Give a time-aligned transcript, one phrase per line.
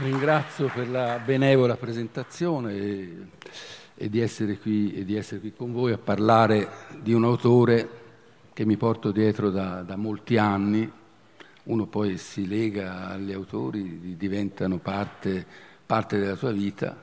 [0.00, 3.16] Ringrazio per la benevola presentazione e,
[3.96, 6.68] e, di qui, e, di essere qui, con voi a parlare
[7.00, 7.88] di un autore
[8.52, 10.88] che mi porto dietro da, da molti anni.
[11.64, 15.44] Uno poi si lega agli autori, diventano parte,
[15.84, 16.96] parte della sua vita.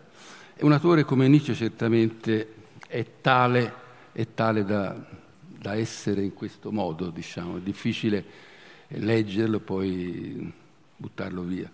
[0.55, 2.53] E un autore come Nietzsche certamente
[2.87, 3.73] è tale,
[4.13, 4.95] è tale da,
[5.41, 7.57] da essere in questo modo, diciamo.
[7.57, 8.23] È difficile
[8.87, 10.49] leggerlo, poi
[10.95, 11.69] buttarlo via.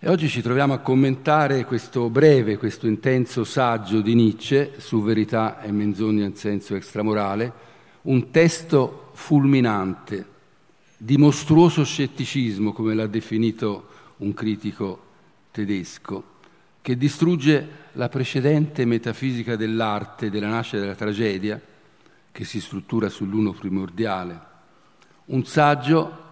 [0.00, 5.60] E oggi ci troviamo a commentare questo breve, questo intenso saggio di Nietzsche su verità
[5.60, 7.52] e menzogna in senso extramorale,
[8.02, 10.24] un testo fulminante,
[10.96, 15.02] di mostruoso scetticismo, come l'ha definito un critico
[15.50, 16.22] tedesco,
[16.80, 21.60] che distrugge la precedente metafisica dell'arte, della nascita della tragedia,
[22.30, 24.40] che si struttura sull'uno primordiale.
[25.24, 26.26] Un saggio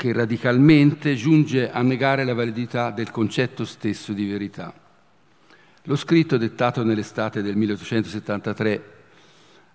[0.00, 4.72] che radicalmente giunge a negare la validità del concetto stesso di verità.
[5.82, 8.92] Lo scritto dettato nell'estate del 1873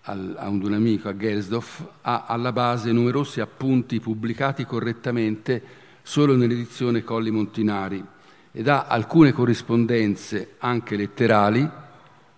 [0.01, 5.61] al, a un amico a Gelsdorf ha alla base numerosi appunti pubblicati correttamente
[6.01, 8.03] solo nell'edizione Colli Montinari
[8.51, 11.69] ed ha alcune corrispondenze anche letterali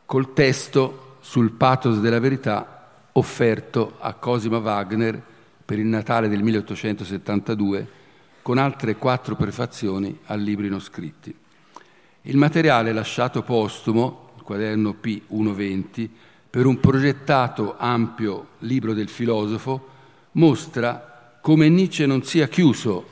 [0.04, 5.36] col testo sul pathos della verità offerto a Cosima Wagner
[5.68, 7.88] per il Natale del 1872
[8.42, 11.36] con altre quattro prefazioni al libri non scritti.
[12.22, 16.10] Il materiale lasciato postumo, il quaderno P120,
[16.50, 19.90] per un progettato ampio libro del filosofo,
[20.32, 23.06] mostra come Nietzsche non sia chiuso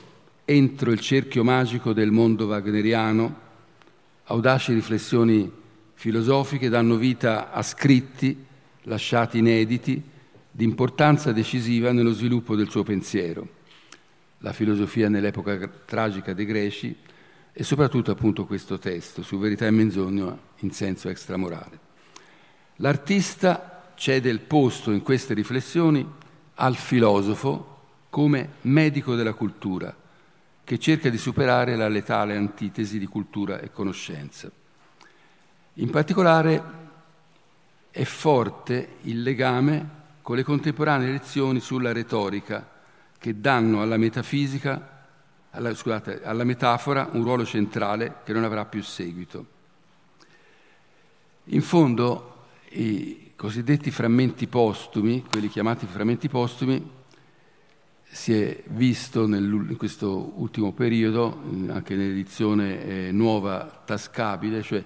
[0.46, 3.40] entro il cerchio magico del mondo wagneriano.
[4.24, 5.52] Audaci riflessioni
[5.92, 8.44] filosofiche danno vita a scritti
[8.84, 10.14] lasciati inediti
[10.56, 13.46] di importanza decisiva nello sviluppo del suo pensiero,
[14.38, 16.96] la filosofia nell'epoca tragica dei greci
[17.52, 21.78] e soprattutto appunto questo testo su verità e menzogna in senso extramorale.
[22.76, 26.06] L'artista cede il posto in queste riflessioni
[26.54, 29.94] al filosofo come medico della cultura,
[30.64, 34.50] che cerca di superare la letale antitesi di cultura e conoscenza.
[35.74, 36.62] In particolare
[37.90, 42.68] è forte il legame con le contemporanee lezioni sulla retorica
[43.16, 45.04] che danno alla metafisica,
[45.50, 49.46] alla, scusate, alla metafora un ruolo centrale che non avrà più seguito.
[51.44, 56.90] In fondo i cosiddetti frammenti postumi, quelli chiamati frammenti postumi,
[58.02, 64.82] si è visto nel, in questo ultimo periodo, anche nell'edizione eh, nuova tascabile, cioè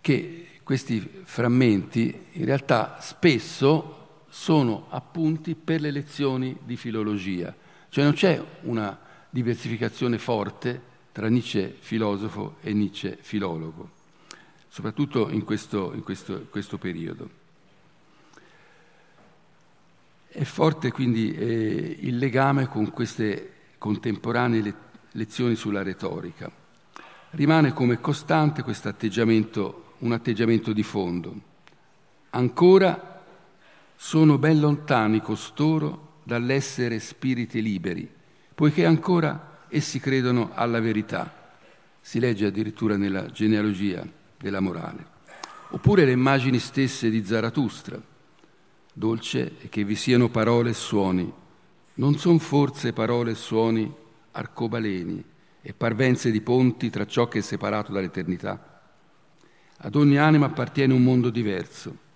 [0.00, 3.98] che questi frammenti in realtà spesso
[4.30, 7.54] sono appunti per le lezioni di filologia,
[7.88, 8.96] cioè non c'è una
[9.28, 13.90] diversificazione forte tra Nietzsche filosofo e Nietzsche filologo,
[14.68, 17.38] soprattutto in questo, in questo, questo periodo.
[20.28, 24.74] È forte quindi eh, il legame con queste contemporanee le,
[25.12, 26.48] lezioni sulla retorica.
[27.30, 31.34] Rimane come costante questo atteggiamento, un atteggiamento di fondo.
[32.30, 33.09] Ancora
[34.02, 38.10] sono ben lontani costoro dall'essere spiriti liberi,
[38.54, 41.52] poiché ancora essi credono alla verità.
[42.00, 44.02] Si legge addirittura nella genealogia
[44.38, 45.06] della morale.
[45.68, 48.00] Oppure le immagini stesse di Zarathustra.
[48.90, 51.30] Dolce è che vi siano parole e suoni.
[51.94, 53.94] Non son forse parole e suoni
[54.30, 55.22] arcobaleni
[55.60, 58.80] e parvenze di ponti tra ciò che è separato dall'eternità.
[59.76, 62.08] Ad ogni anima appartiene un mondo diverso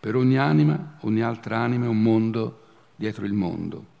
[0.00, 2.62] per ogni anima, ogni altra anima è un mondo
[2.94, 3.96] dietro il mondo.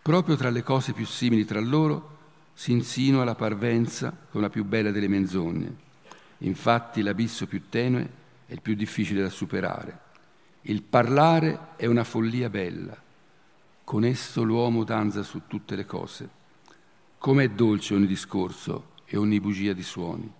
[0.00, 2.16] Proprio tra le cose più simili tra loro
[2.54, 5.86] si insinua la parvenza con la più bella delle menzogne.
[6.38, 8.10] Infatti l'abisso più tenue
[8.46, 10.06] è il più difficile da superare.
[10.62, 12.96] Il parlare è una follia bella.
[13.84, 16.28] Con esso l'uomo danza su tutte le cose.
[17.18, 20.30] Com'è dolce ogni discorso e ogni bugia di suoni.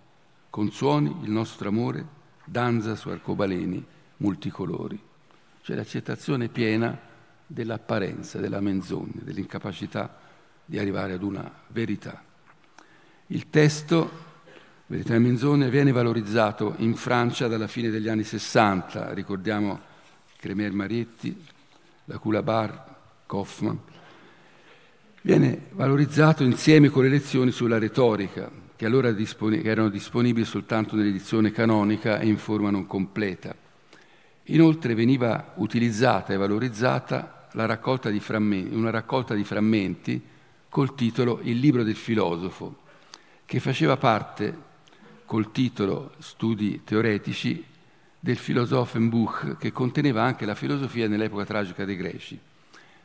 [0.49, 2.05] Con suoni il nostro amore
[2.45, 3.85] danza su arcobaleni
[4.19, 4.99] multicolori,
[5.61, 6.97] cioè l'accettazione piena
[7.45, 10.17] dell'apparenza, della menzogna, dell'incapacità
[10.65, 12.23] di arrivare ad una verità.
[13.27, 14.27] Il testo,
[14.89, 19.79] Verità e menzogna, viene valorizzato in Francia dalla fine degli anni Sessanta, ricordiamo
[20.35, 21.45] Cremer Marietti,
[22.05, 22.95] la Culabar,
[23.27, 23.75] Kaufmann,
[25.21, 31.51] viene valorizzato insieme con le lezioni sulla retorica, che allora dispone- erano disponibili soltanto nell'edizione
[31.51, 33.55] canonica e in forma non completa.
[34.51, 40.21] Inoltre veniva utilizzata e valorizzata raccolta frammenti, una raccolta di frammenti
[40.69, 42.79] col titolo Il libro del filosofo,
[43.45, 44.67] che faceva parte,
[45.25, 47.63] col titolo Studi teoretici,
[48.19, 52.39] del Philosophenbuch, che conteneva anche la filosofia nell'epoca tragica dei greci.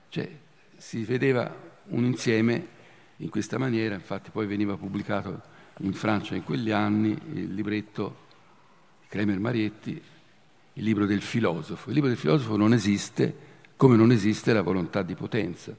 [0.09, 0.29] Cioè,
[0.77, 1.55] si vedeva
[1.89, 2.67] un insieme
[3.19, 5.43] in questa maniera, infatti poi veniva pubblicato
[5.81, 8.23] in Francia in quegli anni il libretto
[9.09, 10.03] Kremer Marietti,
[10.75, 11.89] il libro del filosofo.
[11.89, 15.75] Il libro del filosofo non esiste come non esiste la volontà di potenza.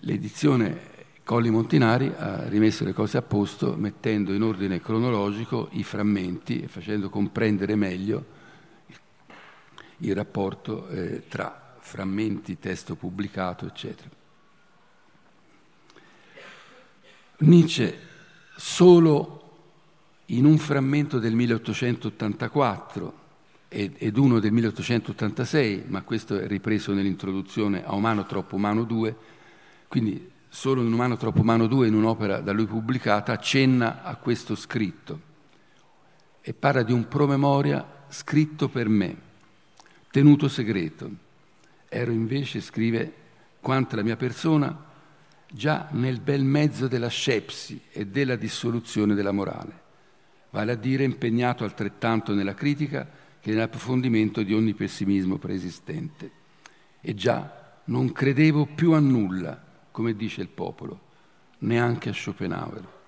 [0.00, 0.88] L'edizione
[1.22, 6.68] Colli Montinari ha rimesso le cose a posto mettendo in ordine cronologico i frammenti e
[6.68, 8.38] facendo comprendere meglio
[9.98, 14.08] il rapporto eh, tra frammenti, testo pubblicato, eccetera.
[17.38, 17.98] Nietzsche
[18.56, 19.39] solo
[20.32, 23.18] in un frammento del 1884
[23.68, 29.16] ed uno del 1886, ma questo è ripreso nell'introduzione a Umano troppo umano 2,
[29.86, 34.56] quindi solo in Umano troppo umano 2, in un'opera da lui pubblicata, accenna a questo
[34.56, 35.28] scritto
[36.40, 39.16] e parla di un promemoria scritto per me,
[40.10, 41.10] tenuto segreto.
[41.88, 43.12] Ero invece, scrive,
[43.60, 44.86] quanto la mia persona,
[45.52, 49.79] già nel bel mezzo della scepsi e della dissoluzione della morale,
[50.50, 53.08] vale a dire impegnato altrettanto nella critica
[53.40, 56.30] che nell'approfondimento di ogni pessimismo preesistente.
[57.00, 61.08] E già non credevo più a nulla, come dice il popolo,
[61.58, 62.98] neanche a Schopenhauer.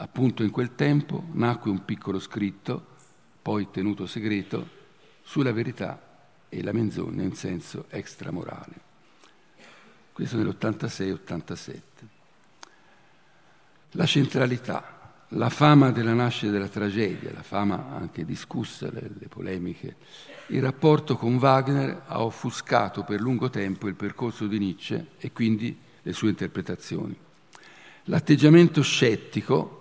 [0.00, 2.86] Appunto in quel tempo nacque un piccolo scritto,
[3.40, 4.76] poi tenuto segreto,
[5.22, 6.00] sulla verità
[6.48, 8.86] e la menzogna in senso extramorale.
[10.12, 11.80] Questo nell'86-87.
[13.92, 14.97] La centralità
[15.32, 19.96] la fama della nascita della tragedia, la fama anche discussa, le, le, polemiche,
[20.48, 25.76] il rapporto con Wagner ha offuscato per lungo tempo il percorso di Nietzsche e quindi
[26.02, 27.16] le sue interpretazioni.
[28.04, 29.74] L'atteggiamento scettico,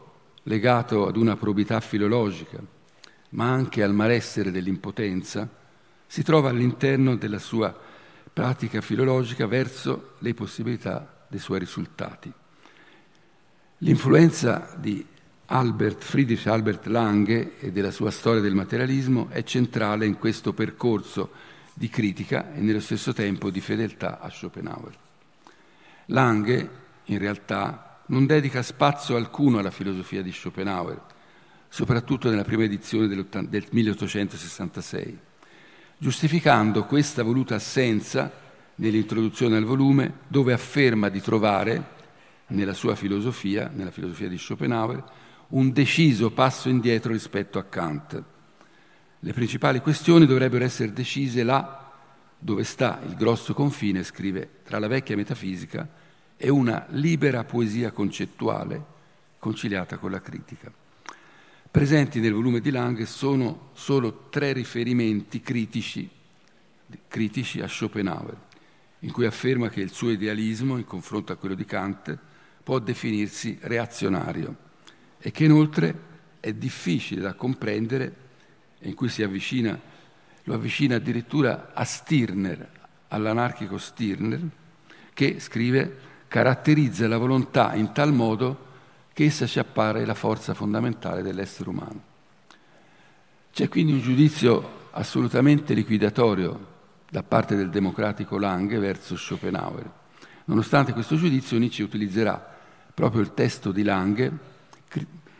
[0.43, 2.59] legato ad una probità filologica,
[3.29, 5.49] ma anche al malessere dell'impotenza,
[6.05, 7.73] si trova all'interno della sua
[8.33, 12.31] pratica filologica verso le possibilità dei suoi risultati.
[13.79, 15.05] L'influenza di
[15.49, 21.31] Albert, Friedrich Albert Lange e della sua storia del materialismo è centrale in questo percorso
[21.73, 24.93] di critica e nello stesso tempo di fedeltà a Schopenhauer.
[26.07, 26.69] Lange,
[27.05, 31.01] in realtà, non dedica spazio alcuno alla filosofia di Schopenhauer,
[31.69, 35.19] soprattutto nella prima edizione del 1866,
[35.97, 38.29] giustificando questa voluta assenza
[38.75, 41.95] nell'introduzione al volume dove afferma di trovare
[42.47, 45.03] nella sua filosofia, nella filosofia di Schopenhauer,
[45.49, 48.23] un deciso passo indietro rispetto a Kant.
[49.19, 51.91] Le principali questioni dovrebbero essere decise là
[52.37, 55.87] dove sta il grosso confine, scrive, tra la vecchia metafisica
[56.35, 58.95] e una libera poesia concettuale
[59.39, 60.71] conciliata con la critica.
[61.69, 66.09] Presenti nel volume di Lang sono solo tre riferimenti critici,
[67.07, 68.37] critici a Schopenhauer,
[68.99, 72.17] in cui afferma che il suo idealismo, in confronto a quello di Kant,
[72.63, 74.65] può definirsi reazionario
[75.19, 76.05] e che inoltre
[76.39, 78.15] è difficile da comprendere
[78.79, 79.79] e in cui si avvicina,
[80.43, 82.69] lo avvicina addirittura a Stirner,
[83.09, 84.41] all'anarchico Stirner,
[85.13, 85.97] che scrive
[86.27, 88.65] caratterizza la volontà in tal modo
[89.13, 92.03] che essa ci appare la forza fondamentale dell'essere umano.
[93.51, 96.75] C'è quindi un giudizio assolutamente liquidatorio
[97.09, 99.89] da parte del democratico Lange verso Schopenhauer.
[100.45, 102.55] Nonostante questo giudizio, Nietzsche utilizzerà
[102.93, 104.31] proprio il testo di Lange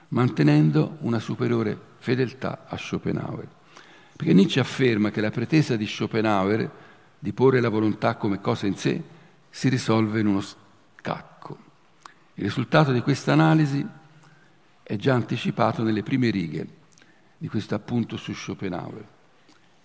[0.10, 3.48] mantenendo una superiore fedeltà a Schopenhauer.
[4.16, 6.70] Perché Nietzsche afferma che la pretesa di Schopenhauer
[7.20, 9.02] di porre la volontà come cosa in sé
[9.50, 11.58] si risolve in uno scacco.
[12.36, 13.86] Il risultato di questa analisi
[14.84, 16.68] è già anticipato nelle prime righe
[17.38, 19.06] di questo appunto su Schopenhauer.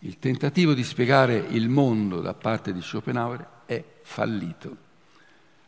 [0.00, 4.76] Il tentativo di spiegare il mondo da parte di Schopenhauer è fallito.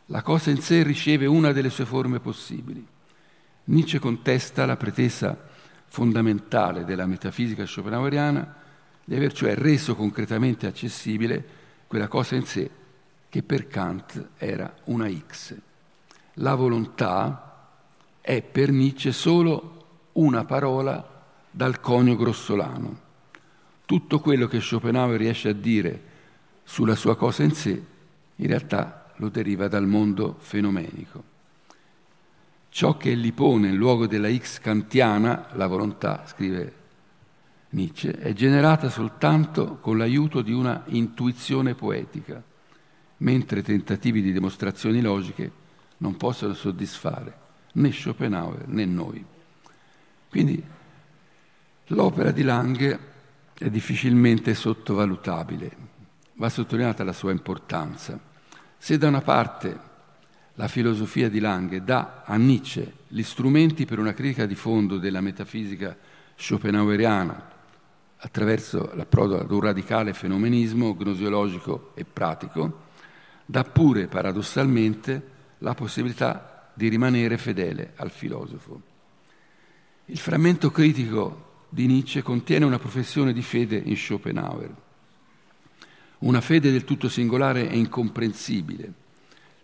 [0.07, 2.85] La cosa in sé riceve una delle sue forme possibili.
[3.65, 5.37] Nietzsche contesta la pretesa
[5.87, 8.55] fondamentale della metafisica schopenhaueriana
[9.03, 11.45] di aver cioè reso concretamente accessibile
[11.87, 12.69] quella cosa in sé
[13.29, 15.55] che per Kant era una X.
[16.35, 17.69] La volontà
[18.21, 23.03] è per Nietzsche solo una parola dal conio grossolano.
[23.85, 26.01] Tutto quello che Schopenhauer riesce a dire
[26.63, 27.83] sulla sua cosa in sé,
[28.35, 31.34] in realtà lo deriva dal mondo fenomenico.
[32.75, 36.73] Ciò che egli pone in luogo della X kantiana, la volontà, scrive
[37.69, 42.43] Nietzsche, è generata soltanto con l'aiuto di una intuizione poetica,
[43.19, 45.49] mentre tentativi di dimostrazioni logiche
[45.99, 47.37] non possono soddisfare
[47.75, 49.23] né Schopenhauer né noi.
[50.29, 50.61] Quindi
[51.85, 52.99] l'opera di Lange
[53.53, 55.77] è difficilmente sottovalutabile,
[56.33, 58.19] va sottolineata la sua importanza.
[58.77, 59.93] Se da una parte
[60.55, 65.21] la filosofia di Lange dà a Nietzsche gli strumenti per una critica di fondo della
[65.21, 65.95] metafisica
[66.35, 67.53] schopenhaueriana
[68.17, 72.83] attraverso l'approdo ad un radicale fenomenismo gnosiologico e pratico,
[73.45, 78.81] dà pure paradossalmente la possibilità di rimanere fedele al filosofo.
[80.05, 84.73] Il frammento critico di Nietzsche contiene una professione di fede in Schopenhauer,
[86.19, 89.03] una fede del tutto singolare e incomprensibile,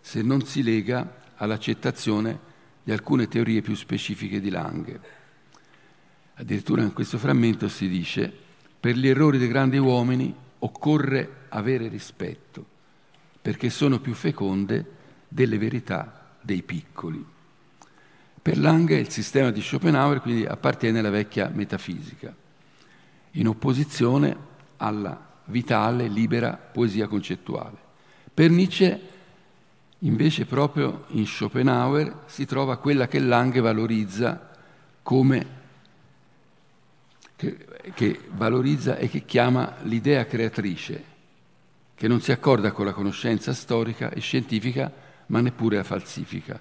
[0.02, 2.50] se non si lega all'accettazione
[2.82, 5.00] di alcune teorie più specifiche di Lange.
[6.34, 8.30] Addirittura in questo frammento si dice,
[8.78, 12.66] per gli errori dei grandi uomini occorre avere rispetto,
[13.40, 14.84] perché sono più feconde
[15.28, 17.24] delle verità dei piccoli.
[18.42, 22.34] Per Lange il sistema di Schopenhauer quindi appartiene alla vecchia metafisica,
[23.32, 24.36] in opposizione
[24.78, 27.76] alla vitale, libera poesia concettuale.
[28.34, 29.10] Per Nietzsche
[30.04, 34.50] invece proprio in Schopenhauer si trova quella che Lange valorizza
[35.02, 35.60] come
[37.36, 41.04] che, che valorizza e che chiama l'idea creatrice,
[41.94, 44.92] che non si accorda con la conoscenza storica e scientifica,
[45.26, 46.60] ma neppure la falsifica.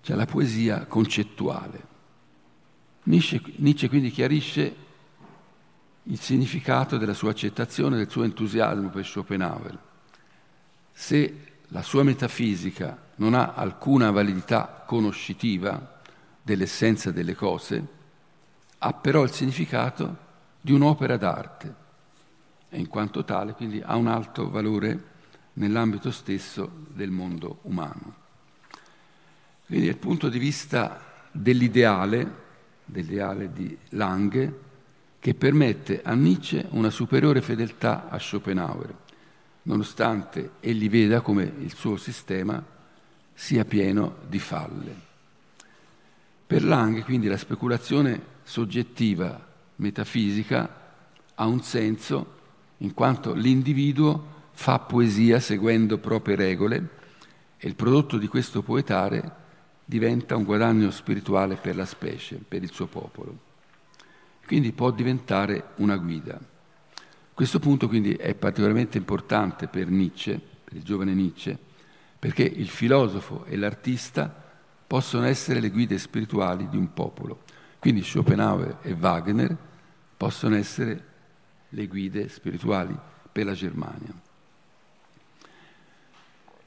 [0.00, 1.90] Cioè la poesia concettuale.
[3.04, 4.76] Nietzsche, Nietzsche quindi chiarisce
[6.04, 9.90] il significato della sua accettazione, del suo entusiasmo per Schopenhauer.
[10.92, 11.36] Se
[11.68, 16.00] la sua metafisica non ha alcuna validità conoscitiva
[16.42, 17.86] dell'essenza delle cose,
[18.78, 20.16] ha però il significato
[20.60, 21.74] di un'opera d'arte
[22.68, 25.10] e in quanto tale quindi ha un alto valore
[25.54, 28.14] nell'ambito stesso del mondo umano.
[29.66, 32.40] Quindi dal punto di vista dell'ideale,
[32.84, 34.60] dell'ideale di Lange,
[35.18, 38.94] che permette a Nietzsche una superiore fedeltà a Schopenhauer,
[39.62, 42.62] nonostante egli veda come il suo sistema
[43.32, 45.10] sia pieno di falle.
[46.46, 50.80] Per Lange quindi la speculazione soggettiva metafisica
[51.34, 52.40] ha un senso
[52.78, 56.88] in quanto l'individuo fa poesia seguendo proprie regole
[57.56, 59.40] e il prodotto di questo poetare
[59.84, 63.50] diventa un guadagno spirituale per la specie, per il suo popolo.
[64.46, 66.38] Quindi può diventare una guida.
[67.42, 71.58] Questo punto quindi è particolarmente importante per Nietzsche, per il giovane Nietzsche,
[72.16, 74.32] perché il filosofo e l'artista
[74.86, 77.42] possono essere le guide spirituali di un popolo.
[77.80, 79.56] Quindi Schopenhauer e Wagner
[80.16, 81.04] possono essere
[81.70, 82.96] le guide spirituali
[83.32, 84.14] per la Germania.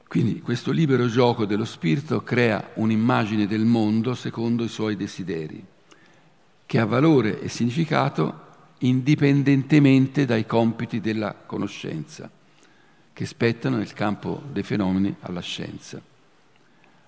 [0.06, 5.64] Quindi questo libero gioco dello spirito crea un'immagine del mondo secondo i suoi desideri,
[6.66, 8.44] che ha valore e significato
[8.78, 12.30] indipendentemente dai compiti della conoscenza,
[13.12, 16.00] che spettano nel campo dei fenomeni alla scienza.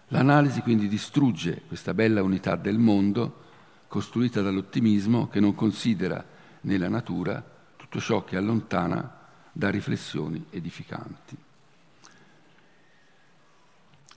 [0.08, 3.44] L'analisi quindi distrugge questa bella unità del mondo
[3.88, 6.25] costruita dall'ottimismo che non considera
[6.62, 7.44] nella natura
[7.76, 9.16] tutto ciò che allontana
[9.52, 11.37] da riflessioni edificanti.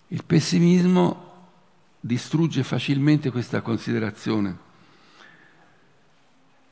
[0.10, 1.30] Il pessimismo
[2.00, 4.58] distrugge facilmente questa considerazione,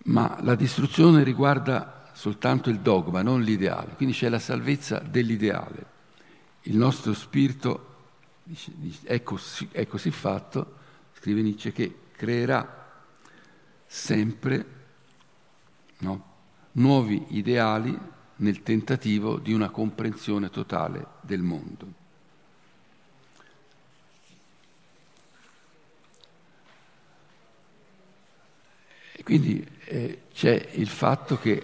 [0.09, 5.97] ma la distruzione riguarda soltanto il dogma, non l'ideale, quindi c'è la salvezza dell'ideale.
[6.63, 7.85] Il nostro spirito
[9.03, 10.77] è così, è così fatto,
[11.13, 12.87] scrive Nietzsche, che creerà
[13.85, 14.65] sempre
[15.99, 16.25] no,
[16.73, 17.97] nuovi ideali
[18.37, 21.98] nel tentativo di una comprensione totale del mondo.
[29.29, 31.63] Quindi eh, c'è il fatto che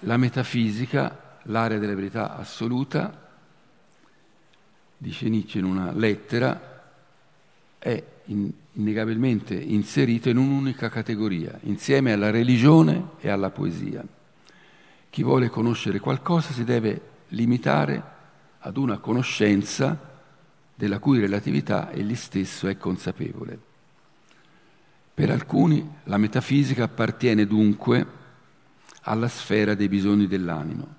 [0.00, 3.32] la metafisica, l'area della verità assoluta,
[4.96, 6.84] dice Nietzsche in una lettera,
[7.80, 14.04] è innegabilmente inserito in un'unica categoria, insieme alla religione e alla poesia.
[15.10, 17.00] Chi vuole conoscere qualcosa si deve
[17.30, 18.02] limitare
[18.60, 19.98] ad una conoscenza
[20.76, 23.69] della cui relatività egli stesso è consapevole.
[25.20, 28.06] Per alcuni la metafisica appartiene dunque
[29.02, 30.94] alla sfera dei bisogni dell'animo.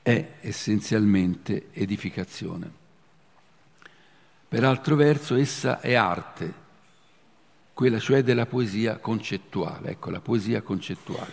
[0.00, 2.70] È essenzialmente edificazione.
[4.48, 6.54] Per altro verso essa è arte,
[7.74, 11.32] quella cioè della poesia concettuale, ecco la poesia concettuale.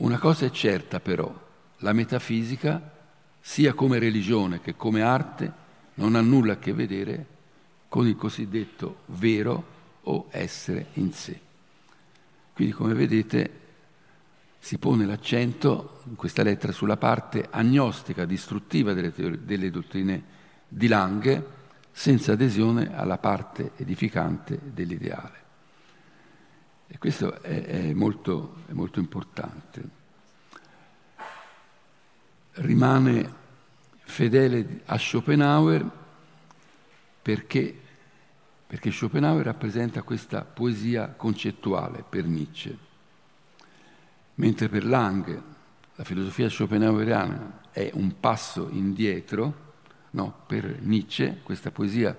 [0.00, 1.34] Una cosa è certa però,
[1.78, 2.92] la metafisica,
[3.40, 5.50] sia come religione che come arte,
[5.94, 7.32] non ha nulla a che vedere
[7.92, 9.64] con il cosiddetto vero
[10.04, 11.38] o essere in sé.
[12.54, 13.60] Quindi come vedete
[14.58, 20.24] si pone l'accento in questa lettera sulla parte agnostica, distruttiva delle, teorie, delle dottrine
[20.68, 21.46] di Lange,
[21.90, 25.40] senza adesione alla parte edificante dell'ideale.
[26.86, 29.82] E questo è, è, molto, è molto importante.
[32.52, 33.34] Rimane
[33.98, 36.00] fedele a Schopenhauer
[37.20, 37.81] perché,
[38.72, 42.74] perché Schopenhauer rappresenta questa poesia concettuale per Nietzsche,
[44.36, 45.42] mentre per Lange
[45.94, 49.74] la filosofia schopenhaueriana è un passo indietro,
[50.12, 52.16] no, per Nietzsche questa poesia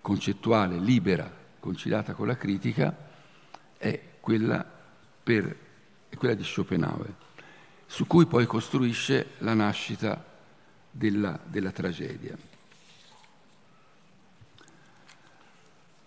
[0.00, 1.30] concettuale libera,
[1.60, 2.96] conciliata con la critica,
[3.76, 4.64] è quella,
[5.22, 5.56] per,
[6.08, 7.14] è quella di Schopenhauer,
[7.84, 10.24] su cui poi costruisce la nascita
[10.90, 12.34] della, della tragedia.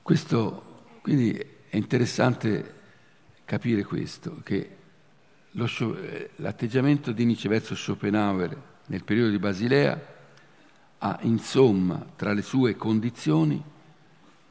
[0.05, 2.73] Questo, quindi è interessante
[3.43, 4.75] capire questo, che
[5.53, 5.67] lo,
[6.35, 9.99] l'atteggiamento di Nietzsche verso Schopenhauer nel periodo di Basilea
[10.99, 13.59] ha insomma tra le sue condizioni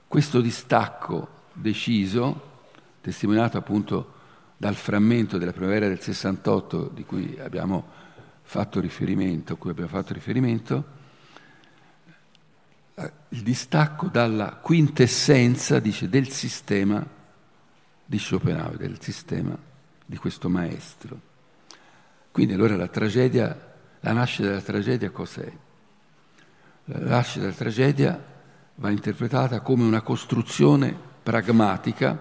[0.09, 2.65] questo distacco deciso,
[3.01, 4.13] testimoniato appunto
[4.57, 7.87] dal frammento della primavera del 68 di cui abbiamo
[8.43, 11.04] fatto riferimento, cui abbiamo fatto riferimento, eh,
[13.35, 17.05] il distacco dalla quintessenza, dice, del sistema
[18.07, 19.59] di Schopenhauer, del sistema
[20.07, 21.21] di questo maestro.
[22.31, 25.53] Quindi allora la tragedia, la nascita della tragedia cos'è?
[26.85, 28.25] La nascita della tragedia
[28.77, 32.17] va interpretata come una costruzione pragmatica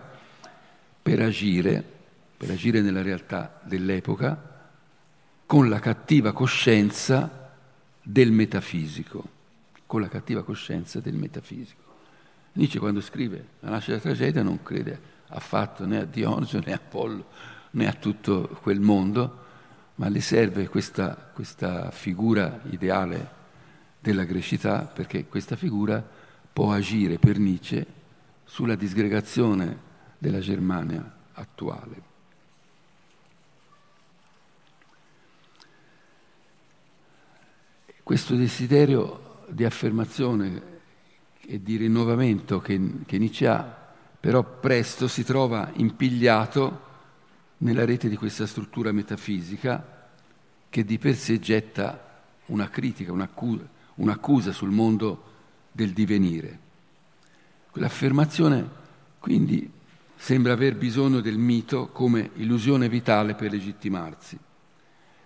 [1.00, 1.84] per agire,
[2.36, 4.52] per agire nella realtà dell'epoca,
[5.46, 7.52] con la cattiva coscienza
[8.02, 9.33] del metafisico,
[9.94, 11.84] con la cattiva coscienza del metafisico.
[12.54, 16.78] Nietzsche quando scrive La nascita della tragedia non crede affatto né a Dionisio né a
[16.78, 17.26] Apollo
[17.74, 19.42] né a tutto quel mondo,
[19.96, 23.30] ma le serve questa, questa figura ideale
[24.00, 26.04] della grecità perché questa figura
[26.52, 27.86] può agire per Nietzsche
[28.46, 29.78] sulla disgregazione
[30.18, 32.02] della Germania attuale.
[38.02, 39.23] Questo desiderio
[39.54, 40.72] di affermazione
[41.46, 43.78] e di rinnovamento che, che Nietzsche ha,
[44.20, 46.92] però presto si trova impigliato
[47.58, 50.10] nella rete di questa struttura metafisica
[50.70, 55.32] che di per sé getta una critica, un'accusa, un'accusa sul mondo
[55.72, 56.60] del divenire.
[57.72, 58.82] Quell'affermazione
[59.20, 59.70] quindi
[60.16, 64.38] sembra aver bisogno del mito come illusione vitale per legittimarsi.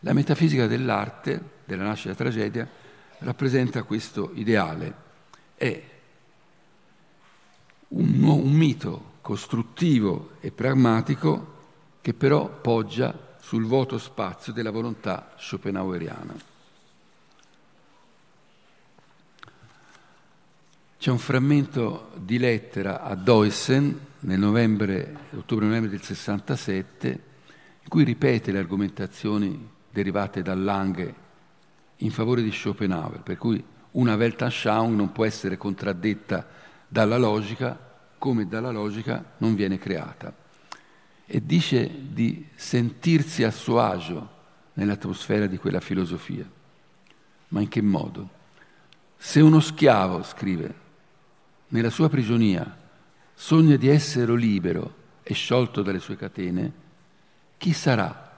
[0.01, 2.69] La metafisica dell'arte, della nascita della tragedia,
[3.19, 5.05] rappresenta questo ideale.
[5.55, 5.83] È
[7.89, 11.55] un, un mito costruttivo e pragmatico
[12.01, 16.55] che però poggia sul vuoto spazio della volontà schopenhaueriana.
[20.97, 27.07] C'è un frammento di lettera a Deussen nel novembre, ottobre-novembre del 67
[27.83, 31.25] in cui ripete le argomentazioni derivate da Lange
[31.97, 36.47] in favore di Schopenhauer, per cui una Weltanschauung non può essere contraddetta
[36.87, 37.85] dalla logica
[38.17, 40.33] come dalla logica non viene creata.
[41.25, 44.35] E dice di sentirsi a suo agio
[44.73, 46.49] nell'atmosfera di quella filosofia.
[47.49, 48.29] Ma in che modo?
[49.17, 50.85] Se uno schiavo, scrive,
[51.69, 52.77] nella sua prigionia
[53.33, 56.85] sogna di essere libero e sciolto dalle sue catene,
[57.57, 58.35] chi sarà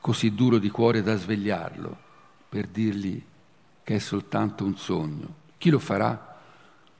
[0.00, 2.01] così duro di cuore da svegliarlo
[2.52, 3.24] per dirgli
[3.82, 5.34] che è soltanto un sogno.
[5.56, 6.38] Chi lo farà?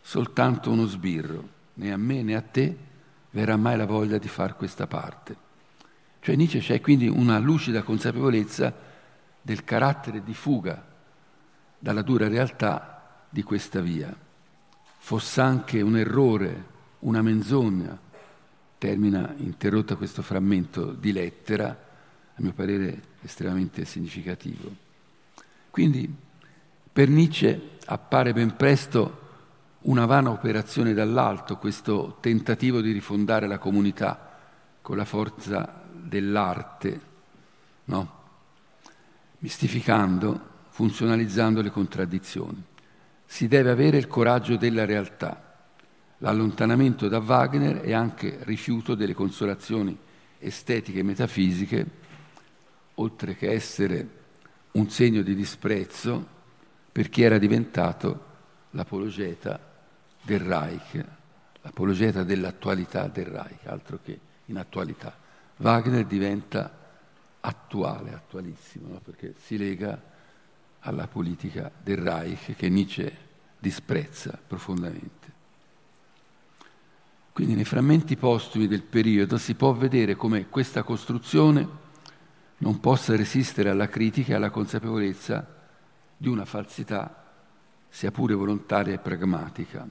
[0.01, 1.47] Soltanto uno sbirro.
[1.75, 2.75] Né a me né a te
[3.29, 5.37] verrà mai la voglia di far questa parte.
[6.21, 8.75] Cioè Nietzsche c'è quindi una lucida consapevolezza
[9.43, 10.83] del carattere di fuga
[11.79, 14.11] dalla dura realtà di questa via.
[15.01, 16.65] Fosse anche un errore,
[17.01, 17.99] una menzogna,
[18.79, 24.82] termina interrotta questo frammento di lettera, a mio parere estremamente significativo.
[25.73, 26.07] Quindi
[26.93, 29.21] per Nietzsche appare ben presto
[29.85, 34.39] una vana operazione dall'alto, questo tentativo di rifondare la comunità
[34.83, 37.01] con la forza dell'arte,
[37.87, 38.21] no?
[39.39, 42.63] mistificando, funzionalizzando le contraddizioni.
[43.25, 45.57] Si deve avere il coraggio della realtà.
[46.19, 49.97] L'allontanamento da Wagner è anche rifiuto delle consolazioni
[50.39, 51.87] estetiche e metafisiche
[52.97, 54.21] oltre che essere
[54.73, 56.27] un segno di disprezzo
[56.91, 58.31] per chi era diventato
[58.71, 59.59] l'apologeta
[60.23, 61.05] del Reich,
[61.63, 65.15] l'apologeta dell'attualità del Reich, altro che in attualità.
[65.57, 66.79] Wagner diventa
[67.41, 69.01] attuale, attualissimo, no?
[69.03, 70.01] perché si lega
[70.81, 73.17] alla politica del Reich che Nietzsche
[73.59, 75.31] disprezza profondamente.
[77.33, 81.81] Quindi nei frammenti postumi del periodo si può vedere come questa costruzione
[82.63, 85.45] non possa resistere alla critica e alla consapevolezza
[86.17, 87.25] di una falsità,
[87.89, 89.87] sia pure volontaria e pragmatica.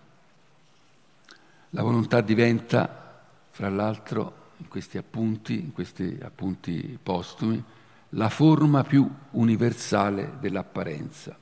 [1.71, 7.61] La volontà diventa, fra l'altro, in questi appunti, in questi appunti postumi,
[8.09, 11.37] la forma più universale dell'apparenza.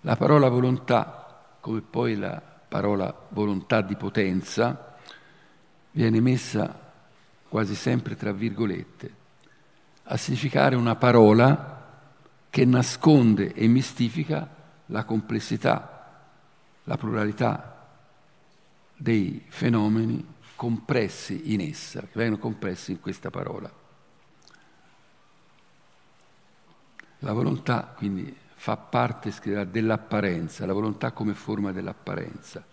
[0.00, 4.96] La parola volontà, come poi la parola volontà di potenza,
[5.90, 6.92] viene messa
[7.48, 9.22] quasi sempre tra virgolette,
[10.04, 11.82] a significare una parola
[12.50, 14.48] che nasconde e mistifica
[14.86, 16.20] la complessità,
[16.84, 17.88] la pluralità
[18.96, 23.70] dei fenomeni compressi in essa, che vengono compressi in questa parola.
[27.20, 32.64] La volontà quindi fa parte scriverà, dell'apparenza, la volontà come forma dell'apparenza.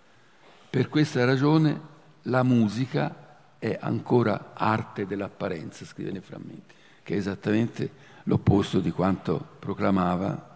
[0.70, 1.80] Per questa ragione
[2.24, 3.13] la musica
[3.58, 7.92] è ancora arte dell'apparenza, scrive nei frammenti, che è esattamente
[8.24, 10.50] l'opposto di quanto proclamava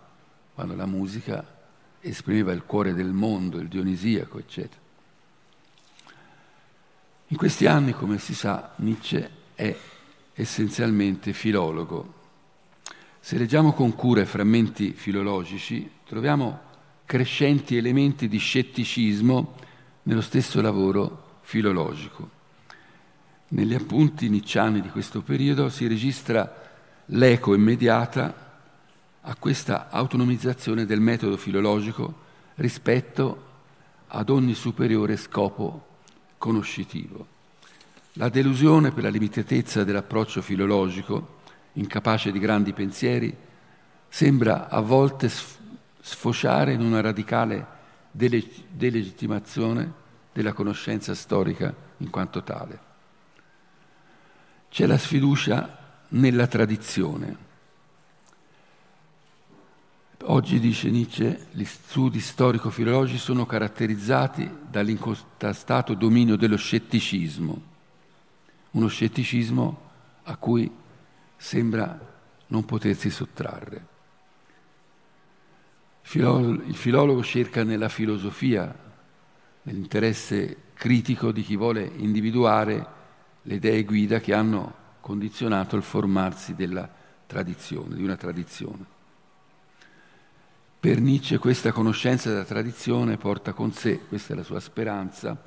[0.54, 1.44] quando la musica
[2.00, 4.82] esprimeva il cuore del mondo, il dionisiaco, eccetera.
[7.30, 9.76] In questi anni, come si sa, Nietzsche è
[10.34, 12.14] essenzialmente filologo.
[13.20, 16.60] Se leggiamo con cura i frammenti filologici, troviamo
[17.06, 19.56] crescenti elementi di scetticismo
[20.04, 22.35] nello stesso lavoro filologico.
[23.48, 26.64] Negli appunti nicciani di questo periodo si registra
[27.06, 28.34] l'eco immediata
[29.22, 32.24] a questa autonomizzazione del metodo filologico
[32.56, 33.44] rispetto
[34.08, 35.86] ad ogni superiore scopo
[36.40, 37.28] conoscitivo.
[38.14, 41.40] La delusione per la limitatezza dell'approccio filologico,
[41.74, 43.36] incapace di grandi pensieri,
[44.08, 45.30] sembra a volte
[46.00, 47.68] sfociare in una radicale
[48.12, 49.92] delegittimazione
[50.34, 52.94] della conoscenza storica in quanto tale.
[54.70, 57.44] C'è la sfiducia nella tradizione.
[60.28, 67.62] Oggi, dice Nietzsche, gli studi storico-filologici sono caratterizzati dall'incontestato dominio dello scetticismo,
[68.72, 69.82] uno scetticismo
[70.24, 70.72] a cui
[71.38, 72.14] sembra
[72.48, 73.88] non potersi sottrarre.
[76.12, 78.74] Il filologo cerca nella filosofia,
[79.62, 82.88] nell'interesse critico di chi vuole individuare
[83.48, 86.90] le idee guida che hanno condizionato il formarsi della
[87.28, 88.94] tradizione, di una tradizione.
[90.80, 95.44] Per Nietzsche questa conoscenza della tradizione porta con sé, questa è la sua speranza,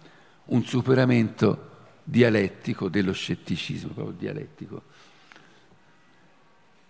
[0.46, 1.70] un superamento
[2.04, 4.82] dialettico dello scetticismo, proprio dialettico.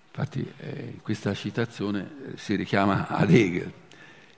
[0.08, 3.72] Infatti eh, questa citazione eh, si richiama ad Hegel,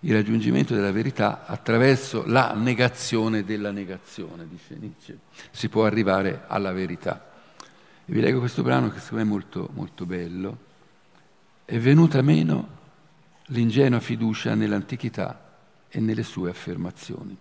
[0.01, 5.19] il raggiungimento della verità attraverso la negazione della negazione, dice Nietzsche.
[5.51, 7.31] Si può arrivare alla verità.
[8.05, 10.59] E vi leggo questo brano che secondo me è molto, molto bello.
[11.65, 12.79] È venuta meno
[13.47, 15.49] l'ingenua fiducia nell'antichità
[15.89, 17.37] e nelle sue affermazioni.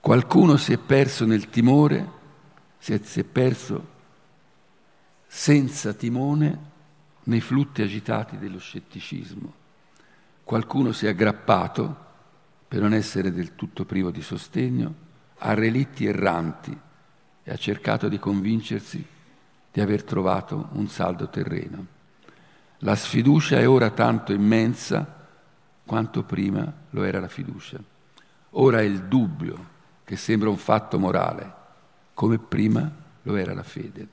[0.00, 2.10] Qualcuno si è perso nel timore,
[2.78, 3.96] si è, si è perso
[5.26, 6.66] senza timone
[7.24, 9.57] nei flutti agitati dello scetticismo.
[10.48, 12.06] Qualcuno si è aggrappato,
[12.66, 14.94] per non essere del tutto privo di sostegno,
[15.40, 16.74] a relitti erranti
[17.42, 19.06] e ha cercato di convincersi
[19.70, 21.86] di aver trovato un saldo terreno.
[22.78, 25.26] La sfiducia è ora tanto immensa
[25.84, 27.78] quanto prima lo era la fiducia.
[28.52, 29.66] Ora è il dubbio
[30.02, 31.54] che sembra un fatto morale,
[32.14, 34.08] come prima lo era la fede.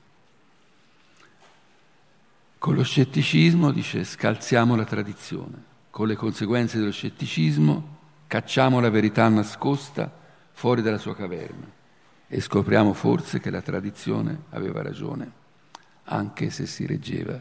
[2.58, 5.75] Con lo scetticismo, dice, scalziamo la tradizione.
[5.96, 10.12] Con le conseguenze dello scetticismo cacciamo la verità nascosta
[10.52, 11.64] fuori dalla sua caverna
[12.28, 15.32] e scopriamo forse che la tradizione aveva ragione,
[16.04, 17.40] anche se si reggeva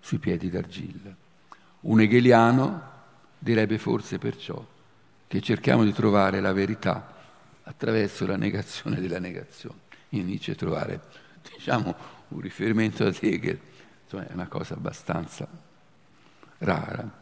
[0.00, 1.14] sui piedi d'argilla.
[1.80, 2.82] Un hegeliano
[3.38, 4.66] direbbe forse perciò
[5.26, 7.14] che cerchiamo di trovare la verità
[7.62, 9.80] attraverso la negazione della negazione.
[10.10, 10.98] In Nietzsche trovare,
[11.54, 11.94] diciamo,
[12.28, 13.60] un riferimento ad Hegel,
[14.04, 15.46] insomma, è una cosa abbastanza
[16.56, 17.20] rara,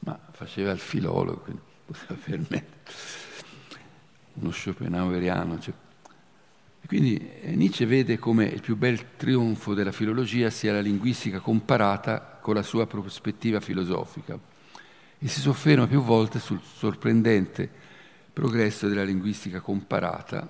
[0.00, 2.98] ma faceva il filologo, quindi poteva permettere.
[4.34, 5.74] Uno schopenhaueriano, cioè
[6.90, 12.38] quindi eh, Nietzsche vede come il più bel trionfo della filologia sia la linguistica comparata
[12.40, 14.36] con la sua prospettiva filosofica
[15.16, 17.70] e si sofferma più volte sul sorprendente
[18.32, 20.48] progresso della linguistica comparata,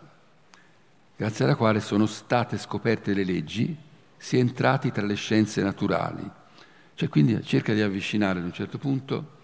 [1.15, 3.77] grazie alla quale sono state scoperte le leggi,
[4.17, 6.27] si è entrati tra le scienze naturali.
[6.95, 9.40] Cioè quindi cerca di avvicinare ad un certo punto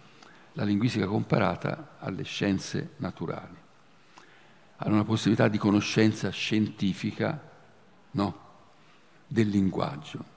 [0.57, 3.57] la linguistica comparata alle scienze naturali.
[4.77, 7.39] Hanno una possibilità di conoscenza scientifica
[8.13, 8.41] no,
[9.27, 10.35] del linguaggio.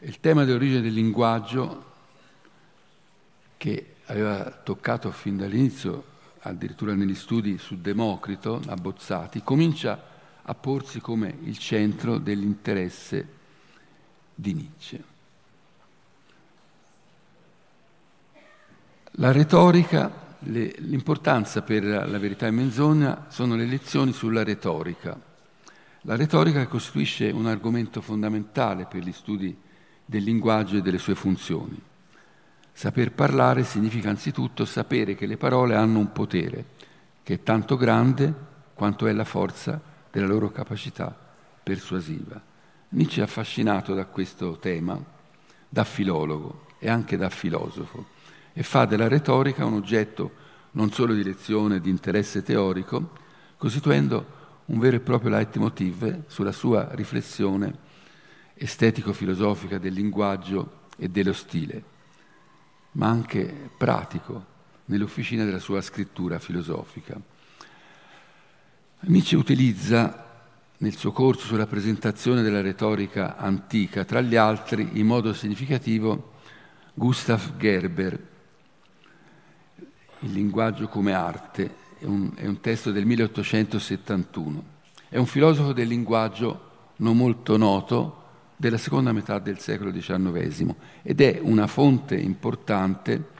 [0.00, 1.86] Il tema dell'origine del linguaggio,
[3.56, 10.00] che aveva toccato fin dall'inizio, addirittura negli studi su Democrito, abbozzati, comincia
[10.40, 13.37] a porsi come il centro dell'interesse
[14.40, 15.02] di Nietzsche.
[19.12, 25.20] La retorica, le, l'importanza per la verità e menzogna sono le lezioni sulla retorica.
[26.02, 29.56] La retorica costituisce un argomento fondamentale per gli studi
[30.04, 31.80] del linguaggio e delle sue funzioni.
[32.72, 36.64] Saper parlare significa anzitutto sapere che le parole hanno un potere
[37.24, 38.32] che è tanto grande
[38.72, 39.80] quanto è la forza
[40.12, 41.12] della loro capacità
[41.60, 42.40] persuasiva.
[42.90, 44.98] Nietzsche è affascinato da questo tema,
[45.68, 48.06] da filologo e anche da filosofo,
[48.52, 53.10] e fa della retorica un oggetto non solo di lezione e di interesse teorico,
[53.56, 57.86] costituendo un vero e proprio leitmotiv sulla sua riflessione
[58.54, 61.82] estetico-filosofica del linguaggio e dello stile,
[62.92, 67.20] ma anche pratico nell'officina della sua scrittura filosofica.
[69.00, 70.27] Nietzsche utilizza
[70.78, 76.34] nel suo corso sulla presentazione della retorica antica, tra gli altri, in modo significativo,
[76.94, 78.26] Gustav Gerber,
[80.20, 84.64] Il linguaggio come arte, è un, è un testo del 1871.
[85.08, 88.18] È un filosofo del linguaggio non molto noto,
[88.58, 93.36] della seconda metà del secolo XIX ed è una fonte importante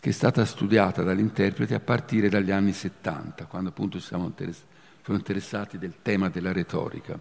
[0.00, 4.64] che è stata studiata dagli interpreti a partire dagli anni 70, quando appunto siamo interess-
[5.08, 7.18] sono interessati del tema della retorica.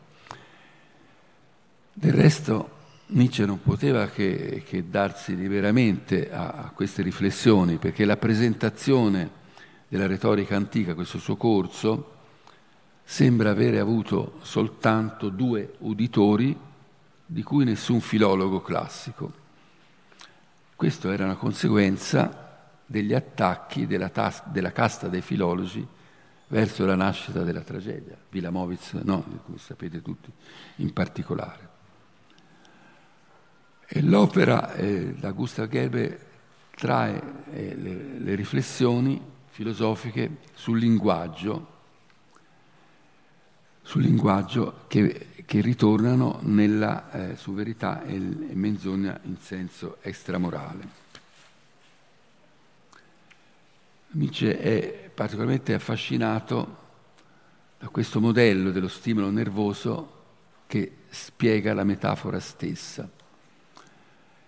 [1.94, 2.70] Del resto
[3.08, 9.30] Nietzsche non poteva che, che darsi liberamente a, a queste riflessioni, perché la presentazione
[9.88, 12.16] della retorica antica, questo suo corso,
[13.06, 16.60] sembra avere avuto soltanto due uditori
[17.26, 19.32] di cui nessun filologo classico.
[20.76, 25.96] Questo era una conseguenza degli attacchi della, tas- della casta dei filologi
[26.48, 30.32] verso la nascita della tragedia, Vilamovitz, no, come sapete tutti,
[30.78, 31.70] in particolare.
[33.88, 36.26] E l'opera eh, da Gustav Gerbe
[36.76, 41.76] trae eh, le, le riflessioni filosofiche sul linguaggio,
[43.82, 51.06] sul linguaggio che che ritornano nella, eh, su verità e menzogna in senso extramorale.
[54.10, 56.86] Nietzsche è particolarmente affascinato
[57.80, 60.14] da questo modello dello stimolo nervoso
[60.68, 63.10] che spiega la metafora stessa.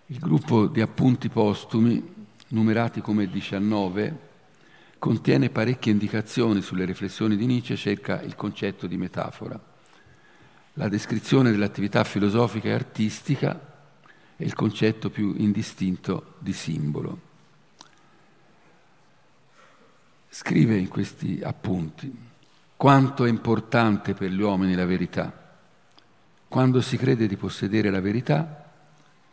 [0.06, 4.28] Il gruppo di appunti postumi, numerati come 19,
[5.00, 9.60] contiene parecchie indicazioni sulle riflessioni di Nietzsche circa il concetto di metafora
[10.80, 13.60] la descrizione dell'attività filosofica e artistica
[14.38, 17.28] è il concetto più indistinto di simbolo.
[20.32, 22.28] Scrive in questi appunti
[22.76, 25.34] quanto è importante per gli uomini la verità.
[26.48, 28.72] Quando si crede di possedere la verità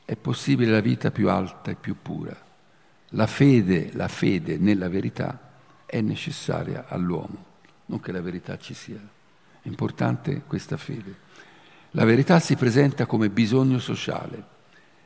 [0.04, 2.35] è possibile la vita più alta e più pura.
[3.11, 5.52] La fede, la fede nella verità
[5.85, 7.44] è necessaria all'uomo,
[7.87, 8.98] non che la verità ci sia.
[9.62, 11.14] È importante questa fede.
[11.90, 14.44] La verità si presenta come bisogno sociale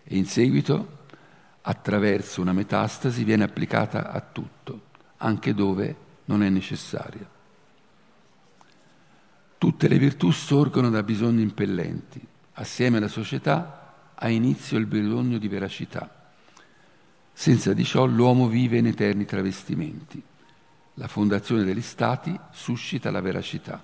[0.05, 0.99] e in seguito,
[1.63, 4.89] attraverso una metastasi, viene applicata a tutto,
[5.23, 7.29] anche dove non è necessaria.
[9.59, 12.27] Tutte le virtù sorgono da bisogni impellenti.
[12.55, 16.33] Assieme alla società ha inizio il bisogno di veracità.
[17.33, 20.23] Senza di ciò l'uomo vive in eterni travestimenti.
[20.95, 23.83] La fondazione degli stati suscita la veracità.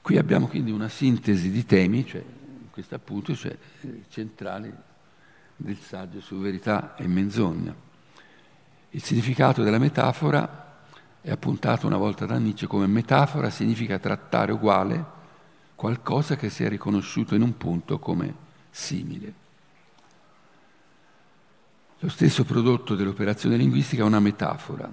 [0.00, 2.22] Qui abbiamo quindi una sintesi di temi, cioè,
[2.70, 4.72] questo appunto, cioè, eh, centrali
[5.56, 7.83] del saggio su verità e menzogna.
[8.94, 10.76] Il significato della metafora
[11.20, 15.04] è appuntato una volta da Nietzsche come metafora significa trattare uguale
[15.74, 18.32] qualcosa che sia riconosciuto in un punto come
[18.70, 19.34] simile.
[21.98, 24.88] Lo stesso prodotto dell'operazione linguistica è una metafora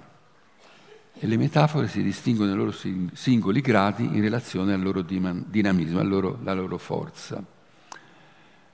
[1.14, 2.74] e le metafore si distinguono nei loro
[3.12, 7.40] singoli gradi in relazione al loro dinamismo, alla loro, loro forza.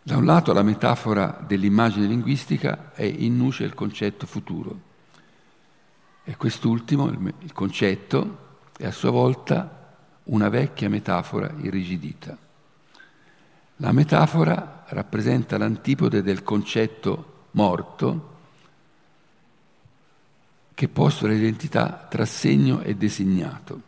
[0.02, 4.86] Da un lato la metafora dell'immagine linguistica è in nuce il concetto futuro
[6.28, 12.36] e quest'ultimo, il concetto, è a sua volta una vecchia metafora irrigidita.
[13.76, 18.36] La metafora rappresenta l'antipode del concetto morto
[20.74, 23.82] che posto l'identità tra segno e designato.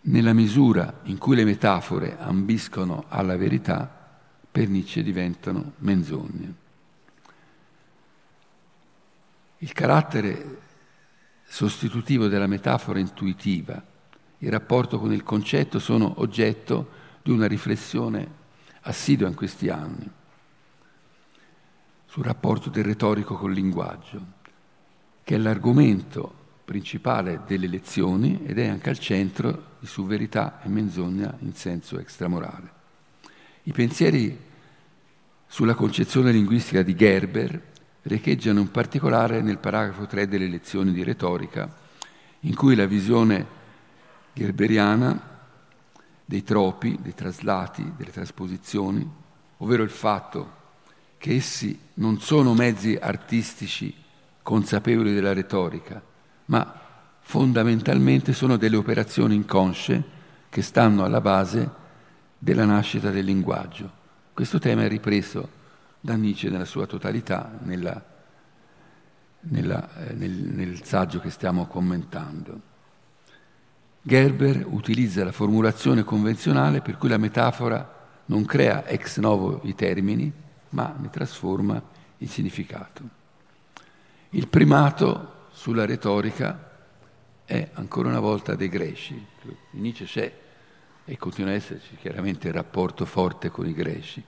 [0.00, 4.16] Nella misura in cui le metafore ambiscono alla verità,
[4.50, 6.54] per Nietzsche diventano menzogne.
[9.58, 10.68] Il carattere
[11.50, 13.82] sostitutivo della metafora intuitiva,
[14.38, 16.90] il rapporto con il concetto sono oggetto
[17.22, 18.38] di una riflessione
[18.82, 20.08] assidua in questi anni
[22.06, 24.24] sul rapporto del retorico col linguaggio,
[25.24, 26.32] che è l'argomento
[26.64, 31.98] principale delle lezioni ed è anche al centro di su verità e menzogna in senso
[31.98, 32.72] extramorale.
[33.64, 34.38] I pensieri
[35.48, 37.69] sulla concezione linguistica di Gerber
[38.02, 41.68] riecheggiano in particolare nel paragrafo 3 delle lezioni di retorica,
[42.40, 43.58] in cui la visione
[44.32, 45.28] gerberiana
[46.24, 49.08] dei tropi, dei traslati, delle trasposizioni,
[49.58, 50.58] ovvero il fatto
[51.18, 53.94] che essi non sono mezzi artistici
[54.42, 56.00] consapevoli della retorica,
[56.46, 56.80] ma
[57.20, 60.02] fondamentalmente sono delle operazioni inconsce
[60.48, 61.70] che stanno alla base
[62.38, 63.98] della nascita del linguaggio.
[64.32, 65.58] Questo tema è ripreso
[66.00, 68.02] da Nietzsche nella sua totalità nella,
[69.40, 72.68] nella, eh, nel, nel saggio che stiamo commentando.
[74.02, 80.32] Gerber utilizza la formulazione convenzionale per cui la metafora non crea ex novo i termini,
[80.70, 81.82] ma ne trasforma
[82.18, 83.02] il significato.
[84.30, 86.68] Il primato sulla retorica
[87.44, 89.14] è ancora una volta dei greci.
[89.72, 90.32] In Nietzsche c'è
[91.04, 94.22] e continua ad esserci chiaramente il rapporto forte con i greci.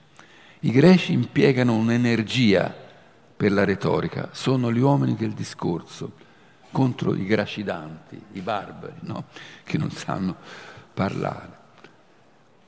[0.65, 2.73] I greci impiegano un'energia
[3.37, 6.13] per la retorica, sono gli uomini del discorso
[6.71, 9.25] contro i gracidanti, i barbari, no?
[9.65, 10.37] che non sanno
[10.95, 11.61] parlare.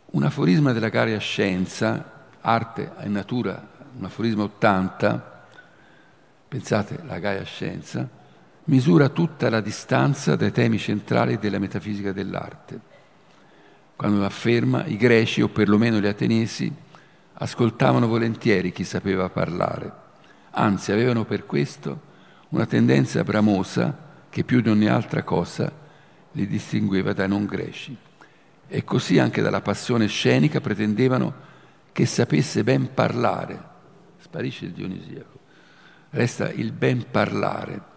[0.06, 3.64] Un aforisma della Gaia Scienza, arte e natura,
[3.96, 5.46] un aforisma 80,
[6.48, 8.08] pensate la Gaia Scienza,
[8.64, 12.80] misura tutta la distanza dai temi centrali della metafisica dell'arte.
[13.94, 16.82] Quando afferma i greci, o perlomeno gli ateniesi,
[17.34, 19.92] ascoltavano volentieri chi sapeva parlare,
[20.50, 22.12] anzi avevano per questo
[22.50, 23.96] una tendenza bramosa
[24.30, 25.70] che più di ogni altra cosa
[26.32, 27.96] li distingueva dai non greci.
[28.66, 31.52] E così anche dalla passione scenica pretendevano
[31.92, 33.72] che sapesse ben parlare.
[34.18, 35.38] Sparisce il Dionisiaco.
[36.10, 37.92] Resta il ben parlare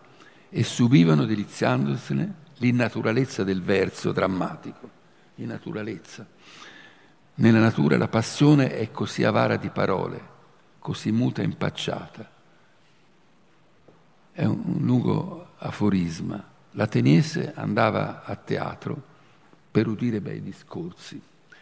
[0.49, 4.89] e subivano deliziandosene l'innaturalezza del verso drammatico.
[5.35, 6.25] Innaturalezza.
[7.39, 10.19] Nella natura la passione è così avara di parole,
[10.79, 12.31] così muta e impacciata.
[14.31, 16.43] È un lungo aforisma.
[16.71, 18.99] L'ateniese andava a teatro
[19.69, 21.21] per udire bei discorsi,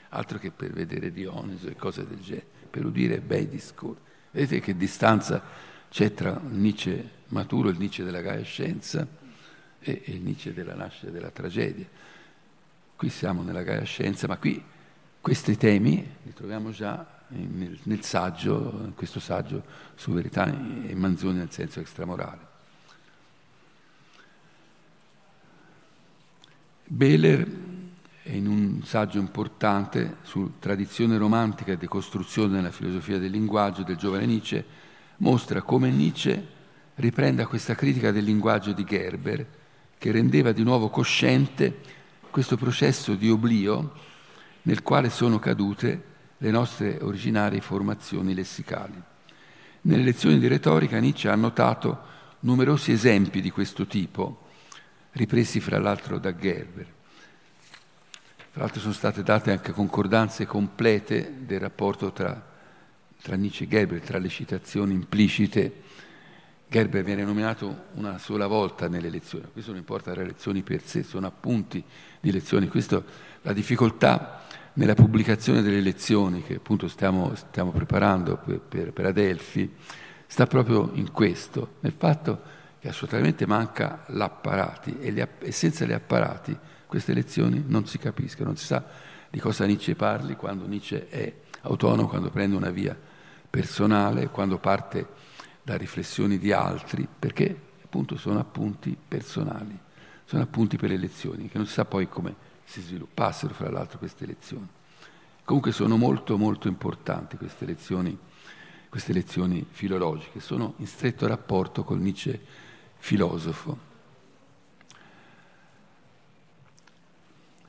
[0.10, 4.00] altro che per vedere Dioniso e cose del genere, per udire bei discorsi.
[4.32, 5.44] Vedete che distanza
[5.90, 9.06] c'è tra il Nietzsche maturo, il Nietzsche della Gaia Scienza
[9.80, 11.86] e il Nietzsche della nascita della tragedia.
[12.96, 14.64] Qui siamo nella Gaia Scienza, ma qui
[15.26, 19.64] questi temi li troviamo già nel, nel saggio, in questo saggio
[19.96, 22.40] su verità e manzoni nel senso extramorale.
[26.84, 27.44] Behler,
[28.26, 34.28] in un saggio importante su tradizione romantica e decostruzione nella filosofia del linguaggio del giovane
[34.28, 34.64] Nietzsche,
[35.18, 36.48] mostra come Nietzsche
[36.94, 39.48] riprenda questa critica del linguaggio di Gerber,
[39.98, 41.82] che rendeva di nuovo cosciente
[42.30, 44.14] questo processo di oblio
[44.66, 49.02] nel quale sono cadute le nostre originarie formazioni lessicali.
[49.82, 54.48] Nelle lezioni di retorica Nietzsche ha notato numerosi esempi di questo tipo,
[55.12, 56.94] ripresi fra l'altro da Gerber.
[58.52, 62.54] Tra l'altro sono state date anche concordanze complete del rapporto tra,
[63.22, 65.84] tra Nietzsche e Gerber, tra le citazioni implicite.
[66.68, 71.04] Gerber viene nominato una sola volta nelle lezioni, questo non importa le lezioni per sé,
[71.04, 71.84] sono appunti
[72.20, 73.04] di lezioni, questa
[73.44, 74.42] la difficoltà
[74.74, 79.74] nella pubblicazione delle lezioni che appunto stiamo, stiamo preparando per, per, per, Adelphi,
[80.26, 82.42] sta proprio in questo, nel fatto
[82.80, 86.58] che assolutamente manca l'apparati e, le, e senza gli apparati
[86.88, 88.84] queste lezioni non si capiscono, non si sa
[89.30, 92.98] di cosa Nietzsche parli quando Nietzsche è autonomo, quando prende una via
[93.50, 95.08] personale, quando parte
[95.66, 99.76] da riflessioni di altri, perché appunto sono appunti personali,
[100.24, 102.36] sono appunti per le lezioni, che non si sa poi come
[102.66, 104.68] si sviluppassero fra l'altro queste lezioni.
[105.44, 108.16] Comunque sono molto molto importanti queste lezioni,
[108.90, 112.40] queste lezioni filologiche, sono in stretto rapporto col Nietzsche
[112.98, 113.94] filosofo.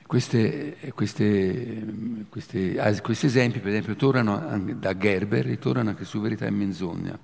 [0.07, 6.45] Queste, queste, queste, ah, questi esempi, per esempio, tornano da Gerber, ritornano anche su Verità
[6.45, 7.19] e Menzogna,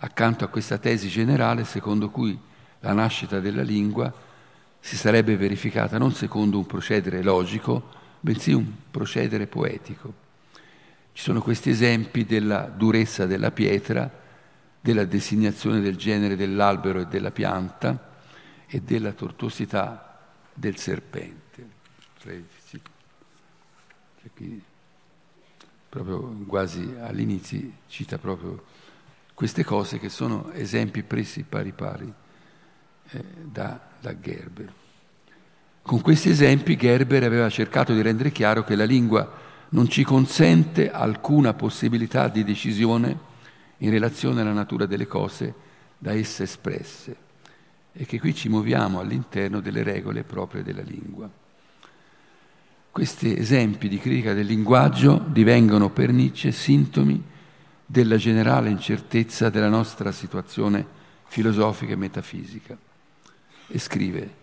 [0.00, 2.38] accanto a questa tesi generale secondo cui
[2.80, 4.12] la nascita della lingua
[4.80, 7.90] si sarebbe verificata non secondo un procedere logico,
[8.20, 10.26] bensì un procedere poetico.
[11.12, 14.08] Ci sono questi esempi della durezza della pietra,
[14.80, 18.16] della designazione del genere dell'albero e della pianta
[18.66, 20.20] e della tortuosità
[20.54, 21.66] del serpente.
[22.20, 22.40] Cioè,
[24.34, 24.62] qui,
[25.88, 28.62] proprio quasi all'inizio cita proprio
[29.38, 32.12] queste cose che sono esempi presi pari pari
[33.10, 34.72] eh, da, da Gerber.
[35.80, 39.30] Con questi esempi Gerber aveva cercato di rendere chiaro che la lingua
[39.68, 43.16] non ci consente alcuna possibilità di decisione
[43.76, 45.54] in relazione alla natura delle cose
[45.98, 47.16] da esse espresse
[47.92, 51.30] e che qui ci muoviamo all'interno delle regole proprie della lingua.
[52.90, 57.36] Questi esempi di critica del linguaggio divengono per Nietzsche sintomi
[57.90, 60.86] della generale incertezza della nostra situazione
[61.24, 62.76] filosofica e metafisica.
[63.66, 64.34] E scrive,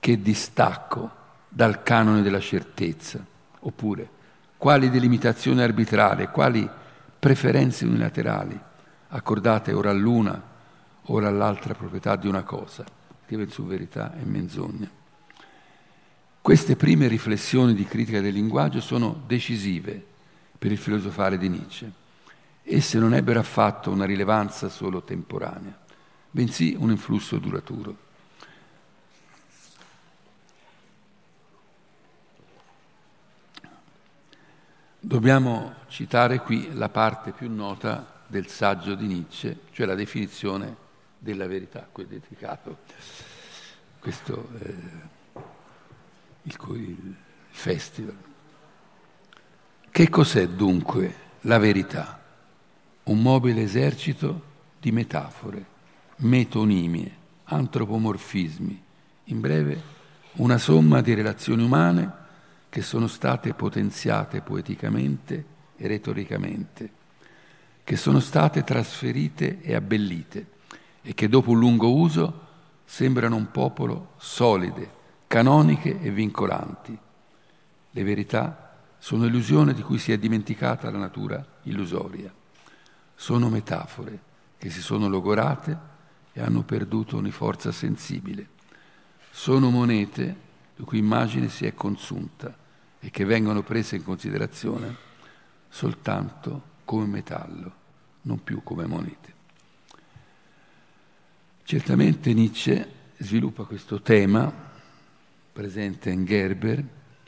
[0.00, 1.10] che distacco
[1.48, 3.24] dal canone della certezza,
[3.60, 4.08] oppure
[4.56, 6.68] quali delimitazioni arbitrarie, quali
[7.20, 8.58] preferenze unilaterali
[9.10, 10.42] accordate ora all'una,
[11.02, 12.84] ora all'altra proprietà di una cosa,
[13.24, 14.90] scrive su verità e menzogna.
[16.40, 20.04] Queste prime riflessioni di critica del linguaggio sono decisive
[20.58, 22.01] per il filosofare di Nietzsche.
[22.62, 25.78] Esse non ebbero affatto una rilevanza solo temporanea,
[26.30, 28.10] bensì un influsso duraturo.
[35.04, 40.76] Dobbiamo citare qui la parte più nota del saggio di Nietzsche, cioè la definizione
[41.18, 42.78] della verità, a cui è dedicato
[43.98, 45.40] questo, eh,
[46.42, 47.14] il, il
[47.50, 48.16] festival.
[49.90, 52.21] Che cos'è dunque la verità?
[53.04, 54.42] Un mobile esercito
[54.78, 55.64] di metafore,
[56.18, 57.10] metonimie,
[57.44, 58.82] antropomorfismi,
[59.24, 59.82] in breve
[60.34, 62.10] una somma di relazioni umane
[62.68, 65.44] che sono state potenziate poeticamente
[65.76, 66.90] e retoricamente,
[67.82, 70.46] che sono state trasferite e abbellite
[71.02, 72.40] e che dopo un lungo uso
[72.84, 74.88] sembrano un popolo solide,
[75.26, 76.96] canoniche e vincolanti.
[77.90, 82.32] Le verità sono illusione di cui si è dimenticata la natura illusoria.
[83.22, 84.20] Sono metafore
[84.58, 85.78] che si sono logorate
[86.32, 88.48] e hanno perduto ogni forza sensibile.
[89.30, 90.36] Sono monete
[90.74, 92.52] la cui immagine si è consunta
[92.98, 94.96] e che vengono prese in considerazione
[95.68, 97.72] soltanto come metallo,
[98.22, 99.34] non più come monete.
[101.62, 104.52] Certamente Nietzsche sviluppa questo tema,
[105.52, 106.84] presente in Gerber,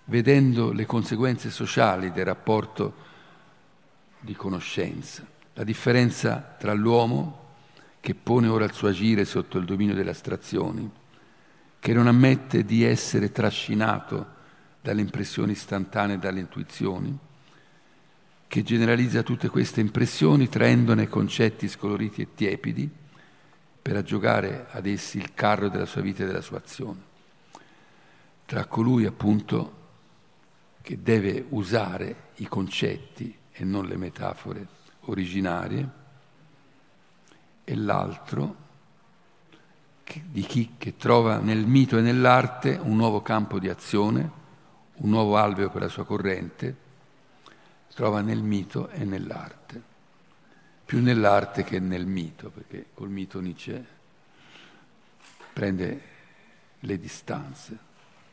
[0.07, 2.95] vedendo le conseguenze sociali del rapporto
[4.19, 7.43] di conoscenza, la differenza tra l'uomo
[8.01, 10.91] che pone ora il suo agire sotto il dominio delle astrazioni,
[11.79, 14.33] che non ammette di essere trascinato
[14.83, 17.17] dalle impressioni istantanee, dalle intuizioni,
[18.47, 22.91] che generalizza tutte queste impressioni traendone concetti scoloriti e tiepidi
[23.81, 27.01] per aggiogare ad essi il carro della sua vita e della sua azione.
[28.45, 29.83] Tra colui appunto
[30.83, 35.89] che deve usare i concetti e non le metafore originarie
[37.65, 38.63] e l'altro
[40.23, 44.43] di chi che trova nel mito e nell'arte un nuovo campo di azione
[44.97, 46.77] un nuovo alveo per la sua corrente,
[47.95, 49.83] trova nel mito e nell'arte,
[50.85, 53.87] più nell'arte che nel mito, perché col mito Nietzsche
[55.53, 56.03] prende
[56.81, 57.79] le distanze,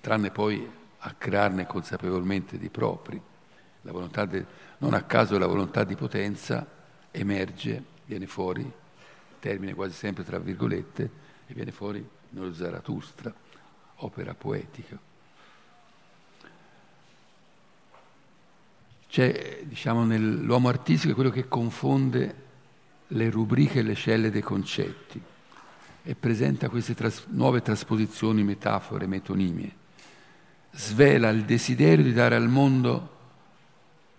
[0.01, 0.69] tranne poi
[0.99, 3.21] a crearne consapevolmente di propri.
[3.81, 4.45] De,
[4.77, 6.65] non a caso la volontà di potenza
[7.09, 8.69] emerge, viene fuori,
[9.39, 11.09] termine quasi sempre tra virgolette,
[11.47, 13.33] e viene fuori nello Zarathustra,
[13.95, 14.97] opera poetica.
[19.09, 22.35] C'è, diciamo, nell'uomo artistico quello che confonde
[23.07, 25.21] le rubriche e le celle dei concetti
[26.03, 29.79] e presenta queste tras- nuove trasposizioni, metafore, metonimie.
[30.71, 33.10] Svela il desiderio di dare al mondo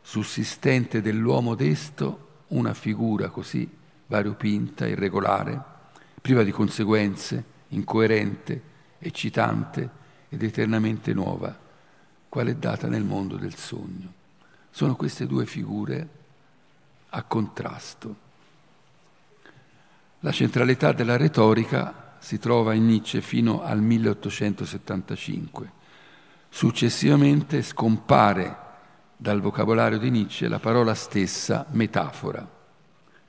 [0.03, 3.68] sussistente dell'uomo desto una figura così
[4.07, 5.61] variopinta, irregolare,
[6.20, 8.62] priva di conseguenze, incoerente,
[8.98, 9.88] eccitante
[10.28, 11.57] ed eternamente nuova,
[12.28, 14.20] quale è data nel mondo del sogno
[14.72, 16.09] sono queste due figure
[17.11, 18.16] a contrasto.
[20.20, 25.80] La centralità della retorica si trova in Nietzsche fino al 1875.
[26.48, 28.57] Successivamente scompare
[29.23, 32.45] dal vocabolario di Nietzsche la parola stessa metafora,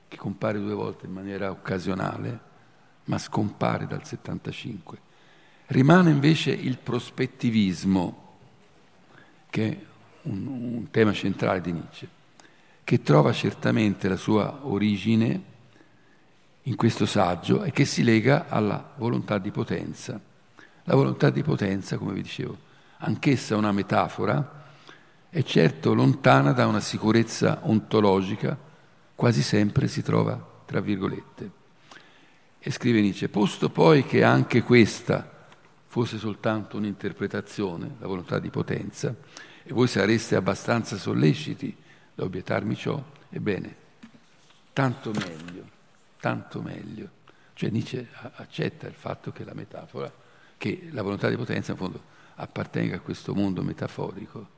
[0.08, 2.40] che compare due volte in maniera occasionale,
[3.04, 4.98] ma scompare dal 75.
[5.66, 8.38] Rimane invece il prospettivismo,
[9.48, 9.84] che è
[10.22, 12.08] un, un tema centrale di Nietzsche,
[12.82, 15.42] che trova certamente la sua origine
[16.62, 20.20] in questo saggio e che si lega alla volontà di potenza.
[20.82, 22.58] La volontà di potenza, come vi dicevo,
[22.98, 24.62] anch'essa una metafora,
[25.34, 28.56] è certo lontana da una sicurezza ontologica,
[29.16, 31.50] quasi sempre si trova tra virgolette.
[32.60, 35.48] E scrive Nietzsche, posto poi che anche questa
[35.86, 39.12] fosse soltanto un'interpretazione, la volontà di potenza,
[39.64, 41.76] e voi sareste abbastanza solleciti
[42.14, 43.74] da obietarmi ciò, ebbene,
[44.72, 45.64] tanto meglio,
[46.20, 47.08] tanto meglio.
[47.54, 48.06] Cioè Nietzsche
[48.36, 50.12] accetta il fatto che la metafora,
[50.56, 52.00] che la volontà di potenza in fondo
[52.36, 54.53] appartenga a questo mondo metaforico,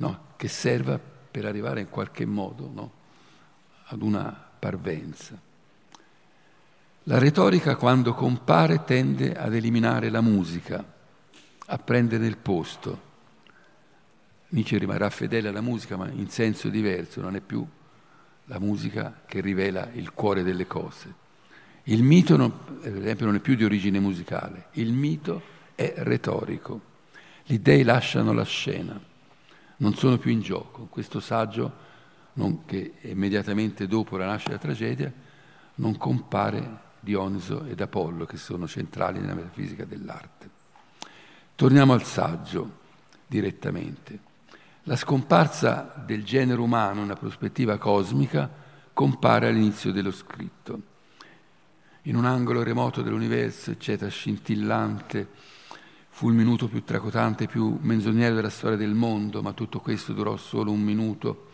[0.00, 0.28] no?
[0.36, 2.92] che serva per arrivare in qualche modo no?
[3.84, 5.38] ad una parvenza.
[7.04, 10.84] La retorica quando compare tende ad eliminare la musica,
[11.66, 13.08] a prendere il posto.
[14.48, 17.66] Nietzsche rimarrà fedele alla musica ma in senso diverso, non è più
[18.44, 21.14] la musica che rivela il cuore delle cose.
[21.84, 25.42] Il mito, non, per esempio, non è più di origine musicale, il mito
[25.74, 26.88] è retorico.
[27.44, 29.08] Gli dei lasciano la scena
[29.80, 30.86] non sono più in gioco.
[30.86, 31.88] Questo saggio,
[32.64, 35.12] che immediatamente dopo la nascita della tragedia,
[35.76, 40.50] non compare Dioniso ed Apollo, che sono centrali nella metafisica dell'arte.
[41.54, 42.78] Torniamo al saggio
[43.26, 44.28] direttamente.
[44.84, 48.50] La scomparsa del genere umano una prospettiva cosmica
[48.92, 50.82] compare all'inizio dello scritto.
[52.02, 55.28] In un angolo remoto dell'universo, eccetera, scintillante,
[56.20, 60.36] Fu il minuto più tracotante, più menzognero della storia del mondo, ma tutto questo durò
[60.36, 61.46] solo un minuto.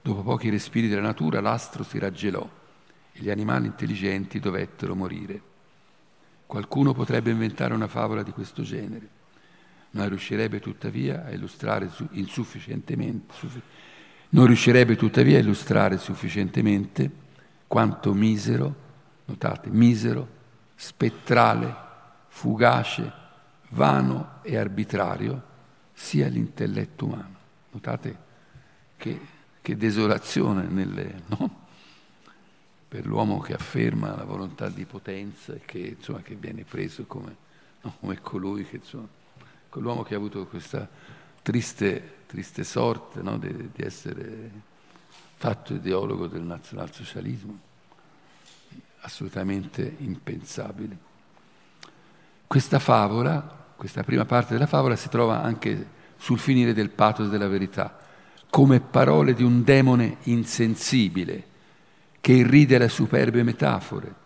[0.00, 2.48] Dopo pochi respiri della natura l'astro si raggelò
[3.12, 5.42] e gli animali intelligenti dovettero morire.
[6.46, 9.06] Qualcuno potrebbe inventare una favola di questo genere,
[9.90, 13.34] non riuscirebbe tuttavia a illustrare insufficientemente,
[14.30, 17.10] non riuscirebbe tuttavia a illustrare sufficientemente
[17.66, 18.74] quanto misero,
[19.26, 20.26] notate, misero,
[20.74, 21.76] spettrale,
[22.28, 23.24] fugace,
[23.76, 25.54] vano e arbitrario
[25.92, 27.34] sia l'intelletto umano.
[27.70, 28.24] Notate
[28.96, 29.20] che,
[29.60, 31.64] che desolazione nelle, no?
[32.88, 37.36] per l'uomo che afferma la volontà di potenza e che, insomma, che viene preso come,
[37.82, 37.94] no?
[38.00, 39.08] come colui che, insomma,
[39.68, 40.88] quell'uomo che ha avuto questa
[41.42, 43.36] triste, triste sorte no?
[43.38, 44.50] di, di essere
[45.36, 47.58] fatto ideologo del nazionalsocialismo,
[49.00, 50.96] assolutamente impensabile.
[52.46, 57.48] Questa favola, questa prima parte della favola, si trova anche sul finire del pathos della
[57.48, 57.98] verità,
[58.48, 61.44] come parole di un demone insensibile
[62.20, 64.24] che irride le superbe metafore.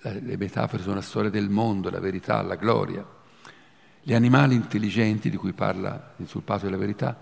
[0.00, 3.06] Le metafore sono la storia del mondo, la verità, la gloria.
[4.02, 7.16] Gli animali intelligenti di cui parla sul pathos della verità,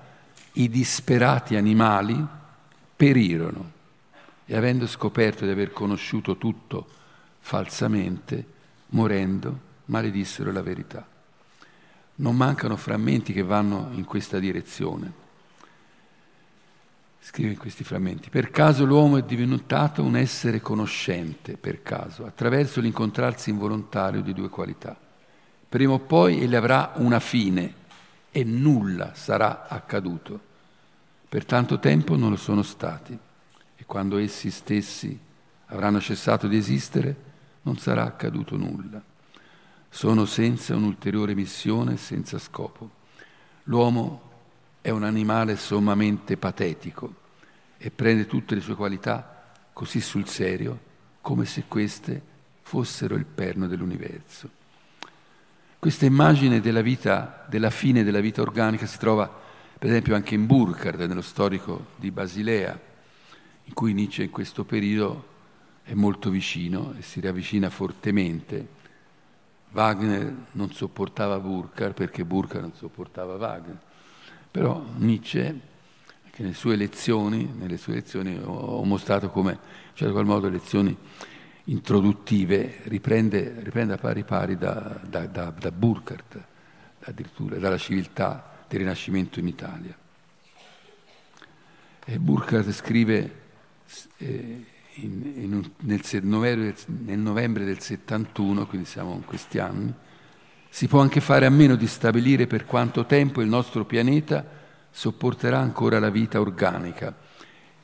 [0.52, 2.26] i disperati animali
[2.96, 3.72] perirono
[4.46, 6.86] e avendo scoperto di aver conosciuto tutto
[7.38, 8.46] falsamente,
[8.88, 11.06] morendo, maledissero la verità.
[12.20, 15.10] Non mancano frammenti che vanno in questa direzione.
[17.18, 18.28] Scrive in questi frammenti.
[18.28, 24.50] Per caso l'uomo è diventato un essere conoscente, per caso, attraverso l'incontrarsi involontario di due
[24.50, 24.98] qualità.
[25.66, 27.74] Prima o poi egli avrà una fine
[28.30, 30.48] e nulla sarà accaduto.
[31.26, 33.18] Per tanto tempo non lo sono stati
[33.76, 35.18] e quando essi stessi
[35.66, 37.16] avranno cessato di esistere
[37.62, 39.08] non sarà accaduto nulla
[39.90, 42.90] sono senza un'ulteriore missione, senza scopo.
[43.64, 44.28] L'uomo
[44.80, 47.14] è un animale sommamente patetico
[47.76, 50.88] e prende tutte le sue qualità così sul serio
[51.20, 52.22] come se queste
[52.62, 54.48] fossero il perno dell'universo.
[55.78, 59.38] Questa immagine della vita, della fine della vita organica si trova
[59.78, 62.78] per esempio anche in Burkhardt, nello storico di Basilea,
[63.64, 65.26] in cui Nietzsche in questo periodo
[65.82, 68.78] è molto vicino e si riavvicina fortemente
[69.72, 73.78] Wagner non sopportava Burkhardt perché Burkhardt non sopportava Wagner.
[74.50, 75.60] Però Nietzsche,
[76.30, 79.58] che nelle sue lezioni, nelle sue lezioni ho, mostrato come,
[79.94, 80.96] in qual modo lezioni
[81.64, 86.44] introduttive, riprende, riprende a pari pari da, da, da, da Burkhardt,
[87.00, 89.96] addirittura dalla civiltà del Rinascimento in Italia.
[92.04, 93.38] E Burkhardt scrive
[94.16, 94.64] eh,
[94.94, 99.92] in, in nel, novembre, nel novembre del 71, quindi siamo in questi anni,
[100.68, 104.58] si può anche fare a meno di stabilire per quanto tempo il nostro pianeta
[104.90, 107.14] sopporterà ancora la vita organica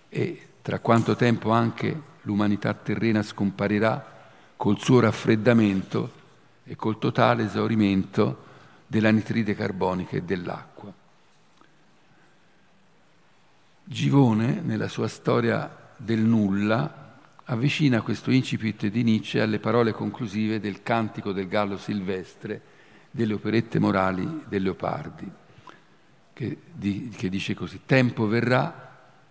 [0.09, 4.15] e tra quanto tempo anche l'umanità terrena scomparirà
[4.57, 6.13] col suo raffreddamento
[6.65, 8.45] e col totale esaurimento
[8.87, 10.93] dell'anitride carbonica e dell'acqua.
[13.85, 20.83] Givone, nella sua storia del nulla, avvicina questo incipit di Nietzsche alle parole conclusive del
[20.83, 22.61] Cantico del Gallo Silvestre
[23.11, 25.31] delle operette morali del Leopardi,
[26.33, 28.85] che, di, che dice così, tempo verrà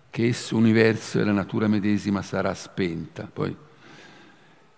[0.09, 3.29] che esso universo e la natura medesima sarà spenta.
[3.31, 3.55] Poi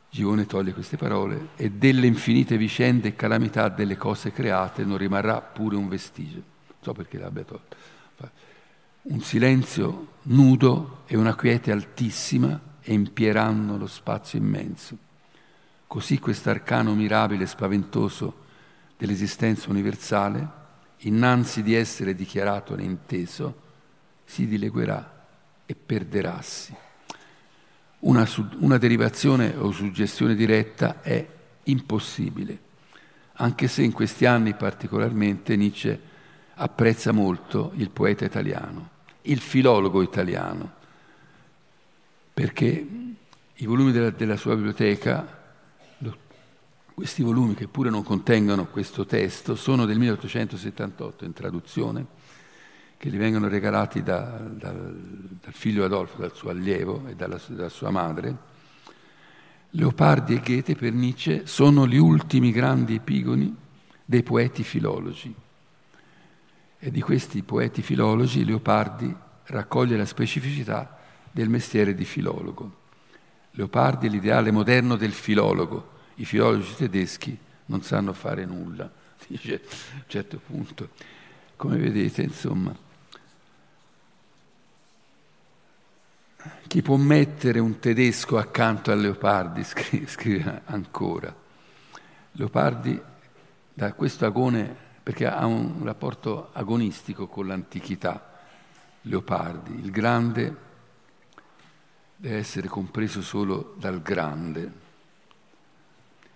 [0.10, 5.42] Gione toglie queste parole e delle infinite vicende e calamità delle cose create non rimarrà
[5.42, 6.36] pure un vestigio.
[6.68, 7.76] Non so perché l'abbia tolto.
[9.10, 14.98] Un silenzio nudo e una quiete altissima empieranno lo spazio immenso.
[15.88, 18.46] Così quest'arcano mirabile e spaventoso
[18.98, 20.46] dell'esistenza universale,
[21.00, 23.62] innanzi di essere dichiarato e inteso,
[24.26, 25.26] si dileguerà
[25.66, 26.76] e perderassi.
[28.00, 28.28] Una,
[28.58, 31.26] una derivazione o suggestione diretta è
[31.64, 32.60] impossibile,
[33.36, 35.98] anche se in questi anni particolarmente Nietzsche
[36.56, 38.96] apprezza molto il poeta italiano,
[39.28, 40.74] il filologo italiano,
[42.34, 42.88] perché
[43.54, 45.36] i volumi della, della sua biblioteca,
[46.98, 52.06] questi volumi che pure non contengono questo testo, sono del 1878 in traduzione,
[52.98, 57.70] che gli vengono regalati da, da, dal figlio Adolfo, dal suo allievo e dalla, dalla
[57.70, 58.36] sua madre.
[59.72, 63.56] Leopardi e Goethe per Nietzsche sono gli ultimi grandi epigoni
[64.04, 65.36] dei poeti filologi.
[66.80, 69.14] E di questi poeti filologi Leopardi
[69.46, 71.00] raccoglie la specificità
[71.32, 72.86] del mestiere di filologo.
[73.52, 75.96] Leopardi è l'ideale moderno del filologo.
[76.16, 78.90] I filologi tedeschi non sanno fare nulla,
[79.28, 80.90] dice a un certo punto.
[81.56, 82.76] Come vedete, insomma,
[86.68, 91.34] chi può mettere un tedesco accanto a Leopardi, scrive, scrive ancora.
[92.34, 93.02] Leopardi
[93.74, 94.76] da questo agone,
[95.08, 98.42] perché ha un rapporto agonistico con l'antichità,
[99.04, 100.58] Leopardi, il grande
[102.14, 104.72] deve essere compreso solo dal grande.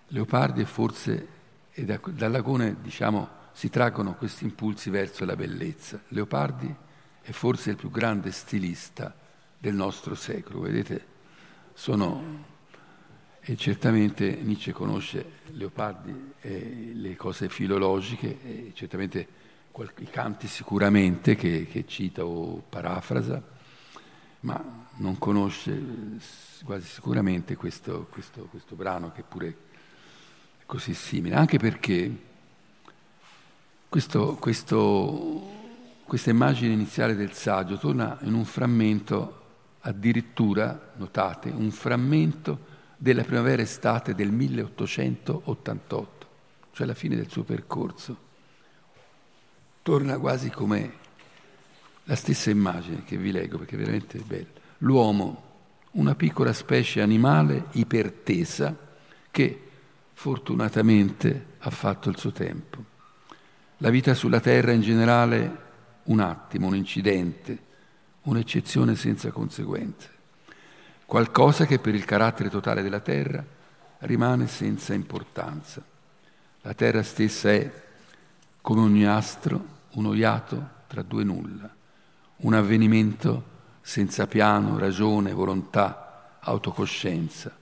[0.08, 1.28] Leopardi è forse,
[1.74, 6.00] e da, dall'agone diciamo, si traggono questi impulsi verso la bellezza.
[6.08, 6.74] Leopardi
[7.22, 9.14] è forse il più grande stilista
[9.58, 11.06] del nostro secolo, vedete,
[11.74, 12.46] sono,
[13.44, 19.28] e certamente Nietzsche conosce Leopardi e le cose filologiche, e certamente
[19.98, 23.42] i canti sicuramente che, che cita o parafrasa,
[24.42, 25.82] ma non conosce
[26.64, 29.48] quasi sicuramente questo, questo, questo brano che pure
[30.60, 32.16] è così simile, anche perché
[33.90, 39.40] questo, questa immagine iniziale del saggio torna in un frammento,
[39.82, 42.70] addirittura, notate, un frammento
[43.02, 46.28] della primavera-estate del 1888,
[46.72, 48.30] cioè la fine del suo percorso.
[49.82, 50.94] Torna quasi come
[52.04, 55.50] la stessa immagine che vi leggo perché è veramente bella l'uomo,
[55.94, 58.78] una piccola specie animale ipertesa
[59.32, 59.70] che
[60.14, 62.86] fortunatamente ha fatto il suo tempo.
[63.78, 65.70] La vita sulla Terra in generale
[66.04, 67.58] un attimo, un incidente,
[68.22, 70.10] un'eccezione senza conseguenze,
[71.12, 73.44] qualcosa che per il carattere totale della Terra
[74.00, 75.84] rimane senza importanza.
[76.62, 77.70] La Terra stessa è,
[78.62, 81.70] come ogni astro, uno iato tra due nulla,
[82.38, 83.44] un avvenimento
[83.82, 87.54] senza piano, ragione, volontà, autocoscienza.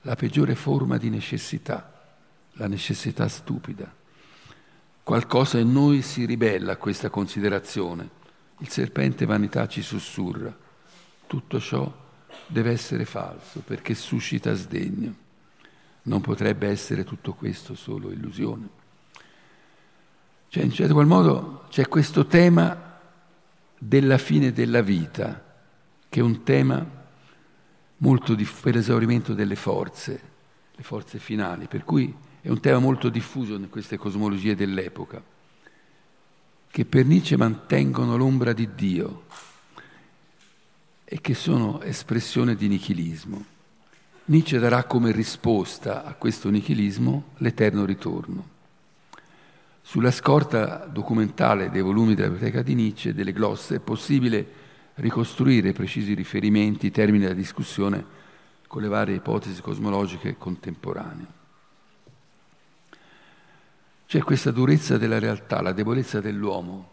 [0.00, 1.92] La peggiore forma di necessità,
[2.54, 3.88] la necessità stupida.
[5.04, 8.08] Qualcosa in noi si ribella a questa considerazione.
[8.58, 10.52] Il serpente vanità ci sussurra.
[11.28, 12.00] Tutto ciò
[12.52, 15.14] deve essere falso perché suscita sdegno.
[16.02, 18.80] Non potrebbe essere tutto questo solo illusione.
[20.48, 22.90] Cioè, in certo qual modo c'è questo tema
[23.78, 25.42] della fine della vita,
[26.08, 26.86] che è un tema
[27.98, 30.30] molto diff- per l'esaurimento delle forze,
[30.74, 35.22] le forze finali, per cui è un tema molto diffuso in queste cosmologie dell'epoca,
[36.68, 39.24] che per Nietzsche mantengono l'ombra di Dio
[41.12, 43.44] e che sono espressione di nichilismo.
[44.24, 48.48] Nietzsche darà come risposta a questo nichilismo l'eterno ritorno.
[49.82, 54.46] Sulla scorta documentale dei volumi della biblioteca di Nietzsche e delle glosse è possibile
[54.94, 58.02] ricostruire precisi riferimenti, termini della discussione
[58.66, 61.26] con le varie ipotesi cosmologiche contemporanee.
[64.06, 66.88] C'è questa durezza della realtà, la debolezza dell'uomo,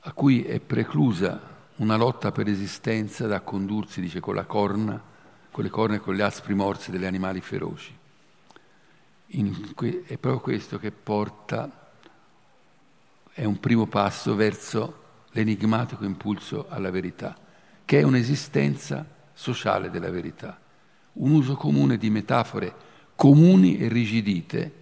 [0.00, 1.49] a cui è preclusa
[1.80, 5.02] una lotta per esistenza da condursi, dice, con la corna,
[5.50, 7.96] con le corna e con gli aspri morsi degli animali feroci.
[9.74, 11.92] Que- è proprio questo che porta,
[13.32, 14.98] è un primo passo verso
[15.30, 17.36] l'enigmatico impulso alla verità,
[17.84, 20.60] che è un'esistenza sociale della verità,
[21.14, 24.72] un uso comune di metafore comuni e rigidite,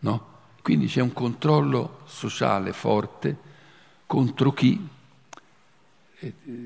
[0.00, 0.32] no?
[0.60, 3.36] Quindi c'è un controllo sociale forte
[4.06, 4.88] contro chi,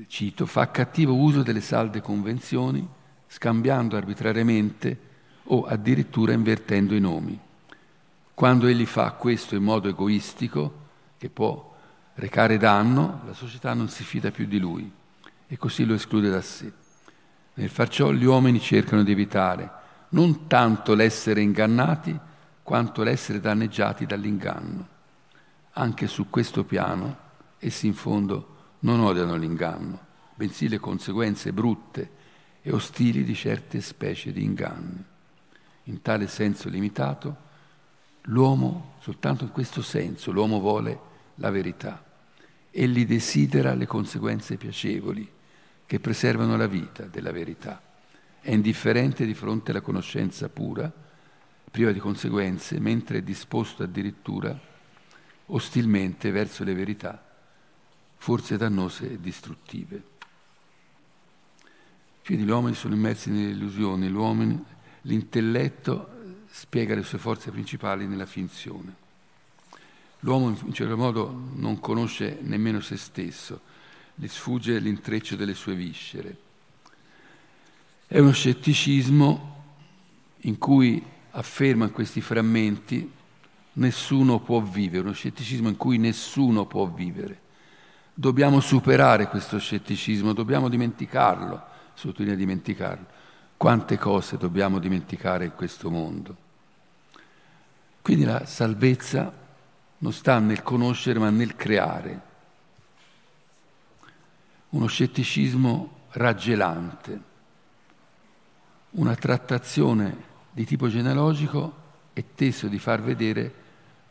[0.07, 2.87] cito, fa cattivo uso delle salde convenzioni,
[3.27, 5.07] scambiando arbitrariamente
[5.45, 7.39] o addirittura invertendo i nomi.
[8.33, 10.87] Quando egli fa questo in modo egoistico,
[11.17, 11.75] che può
[12.15, 14.89] recare danno, la società non si fida più di lui
[15.47, 16.71] e così lo esclude da sé.
[17.55, 19.71] Nel far ciò gli uomini cercano di evitare
[20.09, 22.17] non tanto l'essere ingannati
[22.63, 24.87] quanto l'essere danneggiati dall'inganno.
[25.73, 27.17] Anche su questo piano
[27.57, 32.17] essi in fondo non odiano l'inganno, bensì le conseguenze brutte
[32.61, 35.03] e ostili di certe specie di inganni.
[35.83, 37.47] In tale senso limitato,
[38.23, 40.99] l'uomo, soltanto in questo senso, l'uomo vuole
[41.35, 42.03] la verità.
[42.71, 45.29] Egli desidera le conseguenze piacevoli
[45.85, 47.81] che preservano la vita della verità.
[48.39, 50.91] È indifferente di fronte alla conoscenza pura,
[51.71, 54.57] priva di conseguenze, mentre è disposto addirittura
[55.47, 57.28] ostilmente verso le verità,
[58.19, 60.03] forse dannose e distruttive.
[62.23, 64.07] Quindi gli uomini sono immersi nelle illusioni,
[65.03, 66.17] l'intelletto
[66.51, 69.07] spiega le sue forze principali nella finzione.
[70.19, 73.61] L'uomo in certo modo non conosce nemmeno se stesso,
[74.13, 76.37] gli sfugge l'intreccio delle sue viscere.
[78.05, 79.63] È uno scetticismo
[80.41, 81.01] in cui
[81.31, 83.09] afferma questi frammenti
[83.73, 87.47] nessuno può vivere, uno scetticismo in cui nessuno può vivere.
[88.19, 91.63] Dobbiamo superare questo scetticismo, dobbiamo dimenticarlo,
[91.93, 93.05] sottolinea dimenticarlo.
[93.55, 96.35] Quante cose dobbiamo dimenticare in questo mondo.
[98.01, 99.31] Quindi la salvezza
[99.99, 102.21] non sta nel conoscere ma nel creare.
[104.71, 107.21] Uno scetticismo raggelante,
[108.91, 111.73] una trattazione di tipo genealogico
[112.11, 113.53] è teso di far vedere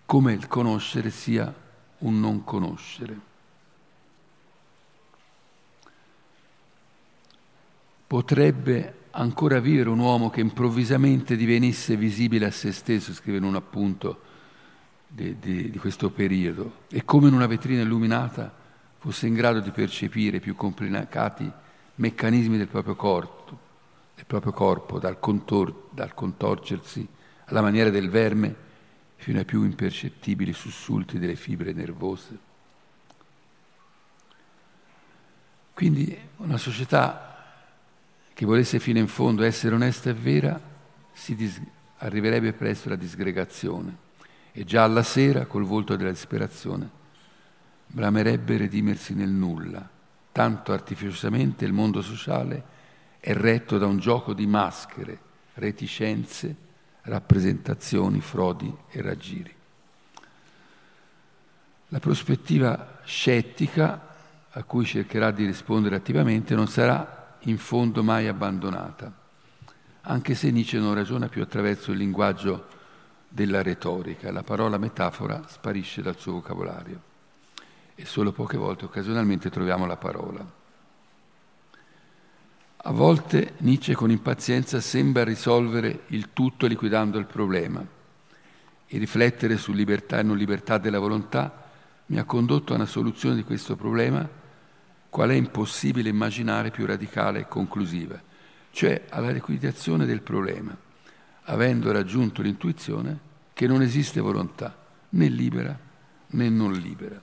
[0.06, 1.52] come il conoscere sia
[1.98, 3.27] un non conoscere.
[8.08, 13.54] Potrebbe ancora vivere un uomo che improvvisamente divenisse visibile a se stesso, scrive in un
[13.54, 14.22] appunto
[15.06, 18.52] di, di, di questo periodo e come in una vetrina illuminata
[18.98, 21.50] fosse in grado di percepire più complicati
[21.96, 23.58] meccanismi del proprio corpo,
[24.14, 27.06] del proprio corpo dal, contor, dal contorcersi
[27.44, 28.54] alla maniera del verme
[29.16, 32.38] fino ai più impercettibili sussulti delle fibre nervose.
[35.74, 37.27] Quindi una società
[38.38, 40.60] che volesse fino in fondo essere onesta e vera
[41.34, 41.60] dis-
[41.96, 43.96] arriverebbe presto alla disgregazione
[44.52, 46.88] e già alla sera, col volto della disperazione,
[47.88, 49.90] bramerebbe redimersi nel nulla,
[50.30, 52.62] tanto artificiosamente il mondo sociale
[53.18, 55.18] è retto da un gioco di maschere,
[55.54, 56.54] reticenze,
[57.02, 59.54] rappresentazioni, frodi e raggiri.
[61.88, 64.14] La prospettiva scettica,
[64.48, 69.12] a cui cercherà di rispondere attivamente, non sarà in fondo mai abbandonata,
[70.02, 72.66] anche se Nietzsche non ragiona più attraverso il linguaggio
[73.28, 74.32] della retorica.
[74.32, 77.00] La parola metafora sparisce dal suo vocabolario
[77.94, 80.56] e solo poche volte, occasionalmente, troviamo la parola.
[82.76, 87.84] A volte Nietzsche con impazienza sembra risolvere il tutto liquidando il problema.
[88.90, 91.66] E riflettere su libertà e non libertà della volontà
[92.06, 94.26] mi ha condotto a una soluzione di questo problema
[95.10, 98.20] qual è impossibile immaginare più radicale e conclusiva,
[98.70, 100.76] cioè alla liquidazione del problema
[101.48, 104.76] avendo raggiunto l'intuizione che non esiste volontà,
[105.10, 105.78] né libera
[106.30, 107.20] né non libera.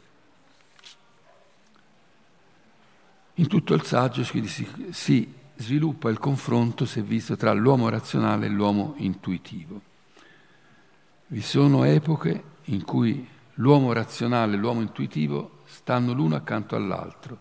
[3.36, 8.50] In tutto il saggio si, si sviluppa il confronto, se visto, tra l'uomo razionale e
[8.50, 9.82] l'uomo intuitivo.
[11.28, 17.38] Vi sono epoche in cui l'uomo razionale e l'uomo intuitivo stanno l'uno accanto all'altro,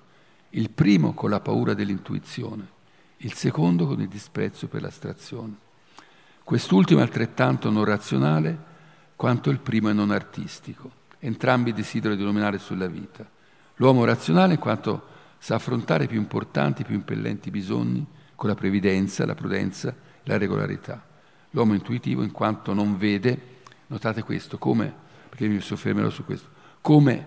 [0.56, 2.66] il primo con la paura dell'intuizione,
[3.18, 5.56] il secondo con il disprezzo per l'astrazione.
[6.42, 8.72] Quest'ultimo è altrettanto non razionale
[9.16, 11.02] quanto il primo è non artistico.
[11.18, 13.28] Entrambi desiderano di dominare sulla vita.
[13.76, 18.54] L'uomo razionale in quanto sa affrontare i più importanti, i più impellenti bisogni con la
[18.54, 19.94] previdenza, la prudenza
[20.24, 21.04] la regolarità.
[21.50, 24.92] L'uomo intuitivo in quanto non vede, notate questo, come,
[25.28, 26.48] perché mi soffermerò su questo,
[26.80, 27.26] come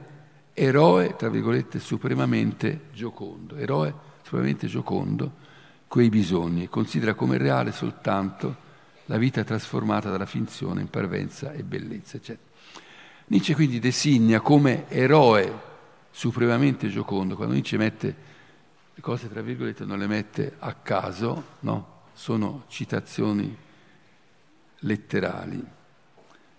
[0.59, 3.93] eroe, tra virgolette, supremamente giocondo, eroe
[4.23, 5.45] supremamente giocondo
[5.87, 8.65] quei bisogni considera come reale soltanto
[9.05, 12.49] la vita trasformata dalla finzione in parvenza e bellezza, eccetera.
[13.27, 15.65] Nietzsche quindi designa come eroe
[16.09, 18.15] supremamente giocondo, quando Nietzsche mette
[18.95, 22.01] le cose tra virgolette non le mette a caso, no?
[22.13, 23.55] sono citazioni
[24.79, 25.63] letterali.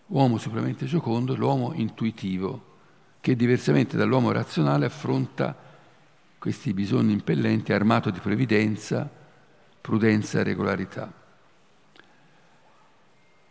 [0.07, 2.68] Uomo supremamente giocondo, l'uomo intuitivo,
[3.21, 5.57] che diversamente dall'uomo razionale affronta
[6.39, 9.09] questi bisogni impellenti armato di previdenza,
[9.81, 11.13] prudenza e regolarità.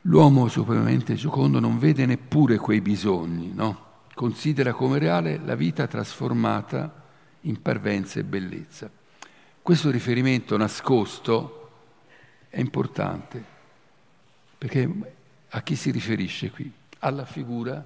[0.01, 3.85] L'uomo supremamente giocondo non vede neppure quei bisogni, no?
[4.13, 7.03] considera come reale la vita trasformata
[7.41, 8.89] in parvenza e bellezza.
[9.61, 11.69] Questo riferimento nascosto
[12.49, 13.43] è importante,
[14.57, 14.89] perché
[15.49, 16.71] a chi si riferisce qui?
[16.99, 17.85] Alla figura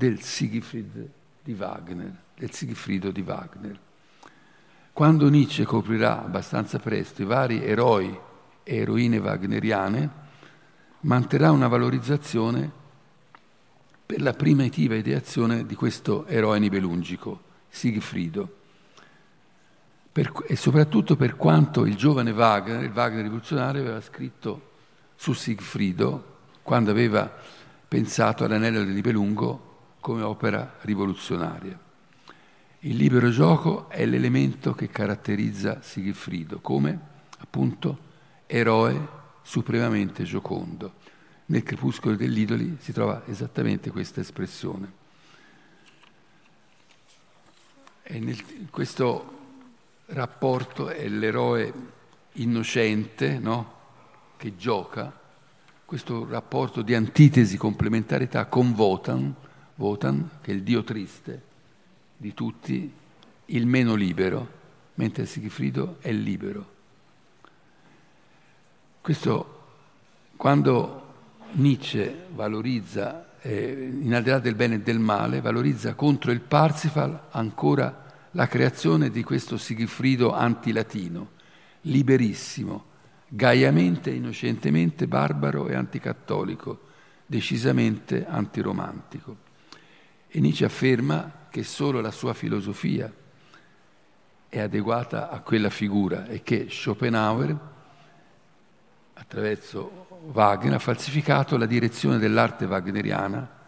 [0.00, 1.10] del Siegfried
[1.42, 3.78] di Wagner, del Siegfriedo di Wagner.
[4.94, 8.18] Quando Nietzsche coprirà abbastanza presto i vari eroi
[8.62, 10.10] e eroine wagneriane,
[11.00, 12.70] manterrà una valorizzazione
[14.06, 18.56] per la primitiva ideazione di questo eroe nibelungico, Sigfrido.
[20.12, 24.70] Per, e soprattutto per quanto il giovane Wagner, il Wagner rivoluzionario, aveva scritto
[25.14, 27.30] su Sigfrido quando aveva
[27.86, 29.68] pensato all'anello del Nibelungo
[30.00, 31.78] come opera rivoluzionaria.
[32.80, 36.98] Il libero gioco è l'elemento che caratterizza Sigfrido come,
[37.38, 38.08] appunto,
[38.46, 40.94] eroe supremamente giocondo
[41.50, 44.98] nel crepuscolo dell'idoli si trova esattamente questa espressione.
[48.02, 49.38] E nel, questo
[50.06, 51.72] rapporto è l'eroe
[52.34, 53.78] innocente no?
[54.36, 55.12] che gioca,
[55.84, 59.34] questo rapporto di antitesi, complementarità con Wotan,
[59.80, 61.42] Wotan, che è il dio triste
[62.16, 62.92] di tutti,
[63.46, 64.58] il meno libero,
[64.94, 66.78] mentre Sigfrido è libero.
[69.00, 69.58] Questo
[70.36, 71.08] quando
[71.52, 76.40] Nietzsche valorizza, eh, in al di là del bene e del male, valorizza contro il
[76.40, 81.30] Parsifal ancora la creazione di questo Sigfrido antilatino,
[81.82, 82.84] liberissimo,
[83.26, 86.88] gaiamente innocentemente barbaro e anticattolico,
[87.24, 89.48] decisamente antiromantico.
[90.32, 93.12] E Nietzsche afferma che solo la sua filosofia
[94.48, 97.58] è adeguata a quella figura e che Schopenhauer,
[99.14, 103.58] attraverso Wagner ha falsificato la direzione dell'arte wagneriana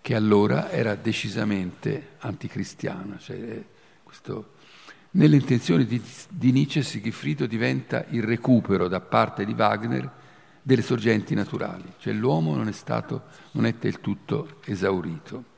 [0.00, 3.18] che allora era decisamente anticristiana.
[3.18, 3.64] Cioè,
[4.02, 4.52] questo,
[5.12, 10.10] nelle intenzioni di, di Nietzsche Sigfrido diventa il recupero da parte di Wagner
[10.60, 15.52] delle sorgenti naturali, cioè l'uomo non è stato, non è del tutto esaurito.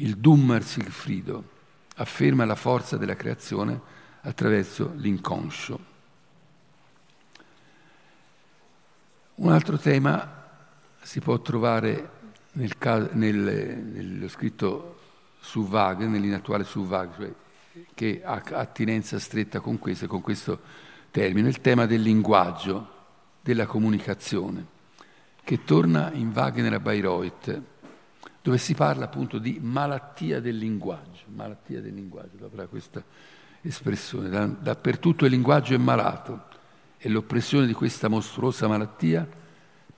[0.00, 1.56] Il Dummer Sigfrido
[1.96, 3.80] afferma la forza della creazione
[4.20, 5.78] attraverso l'inconscio.
[9.36, 10.46] Un altro tema
[11.02, 12.10] si può trovare
[12.52, 12.76] nel,
[13.12, 14.98] nel, nello scritto
[15.40, 17.34] su Wagner, nell'inattuale su Wagner,
[17.72, 20.60] cioè, che ha attinenza stretta con questo, con questo
[21.10, 22.94] termine, il tema del linguaggio,
[23.40, 24.64] della comunicazione,
[25.42, 27.62] che torna in Wagner a Bayreuth,
[28.48, 33.04] dove si parla appunto di malattia del linguaggio, malattia del linguaggio, avrà questa
[33.60, 36.46] espressione, da, dappertutto il linguaggio è malato
[36.96, 39.28] e l'oppressione di questa mostruosa malattia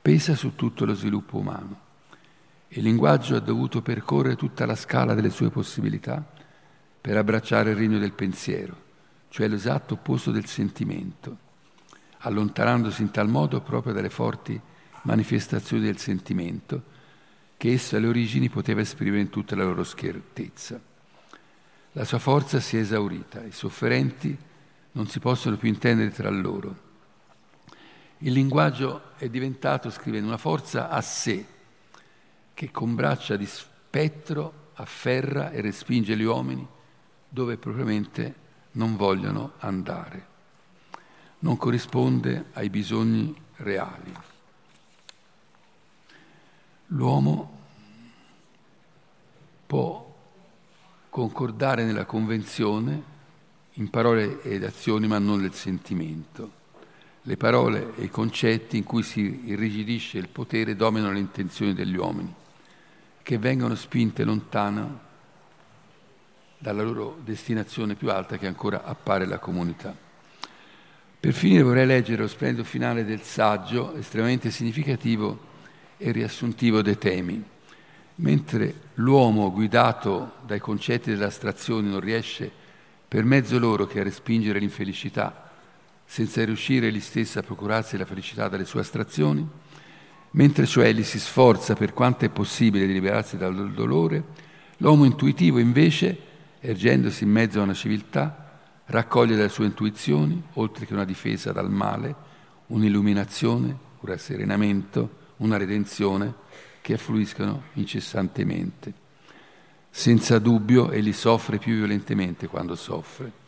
[0.03, 1.80] pesa su tutto lo sviluppo umano.
[2.70, 6.20] Il linguaggio ha dovuto percorrere tutta la scala delle sue possibilità
[7.01, 8.76] per abbracciare il regno del pensiero,
[9.28, 11.36] cioè l'esatto opposto del sentimento,
[12.18, 14.61] allontanandosi in tal modo proprio dalle forti
[15.03, 16.89] manifestazioni del sentimento
[17.61, 20.80] che esso alle origini poteva esprimere in tutta la loro schiertezza.
[21.92, 24.34] La sua forza si è esaurita, i sofferenti
[24.92, 26.88] non si possono più intendere tra loro
[28.22, 31.46] il linguaggio è diventato, scrive, una forza a sé
[32.52, 36.66] che con braccia di spettro afferra e respinge gli uomini
[37.26, 38.34] dove propriamente
[38.72, 40.26] non vogliono andare.
[41.38, 44.12] Non corrisponde ai bisogni reali.
[46.93, 47.59] L'uomo
[49.66, 50.12] può
[51.09, 53.03] concordare nella convenzione
[53.74, 56.59] in parole ed azioni, ma non nel sentimento
[57.22, 61.97] le parole e i concetti in cui si irrigidisce il potere dominano le intenzioni degli
[61.97, 62.34] uomini,
[63.22, 65.09] che vengono spinte lontano
[66.59, 69.95] dalla loro destinazione più alta che ancora appare la comunità.
[71.20, 75.49] Per finire vorrei leggere lo splendido finale del saggio, estremamente significativo
[76.03, 77.42] e riassuntivo dei temi.
[78.16, 82.51] Mentre l'uomo guidato dai concetti dell'astrazione non riesce
[83.07, 85.51] per mezzo loro che a respingere l'infelicità,
[86.07, 89.46] senza riuscire egli stesso a procurarsi la felicità dalle sue astrazioni,
[90.32, 94.24] mentre cioè egli si sforza per quanto è possibile di liberarsi dal dolore,
[94.78, 96.18] l'uomo intuitivo invece
[96.61, 101.70] ergendosi in mezzo a una civiltà, raccoglie dalle sue intuizioni, oltre che una difesa dal
[101.70, 102.14] male,
[102.66, 106.32] un'illuminazione, un rasserenamento, una redenzione
[106.80, 108.93] che affluiscono incessantemente.
[109.91, 113.38] Senza dubbio egli soffre più violentemente quando soffre,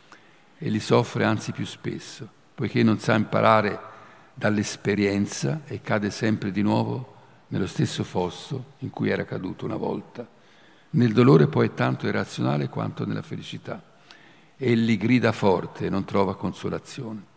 [0.59, 3.81] e li soffre anzi più spesso, poiché non sa imparare
[4.35, 7.15] dall'esperienza e cade sempre di nuovo
[7.49, 10.27] nello stesso fosso in cui era caduto una volta.
[10.91, 13.83] Nel dolore poi è tanto irrazionale quanto nella felicità.
[14.57, 17.31] Egli grida forte e non trova consolazione.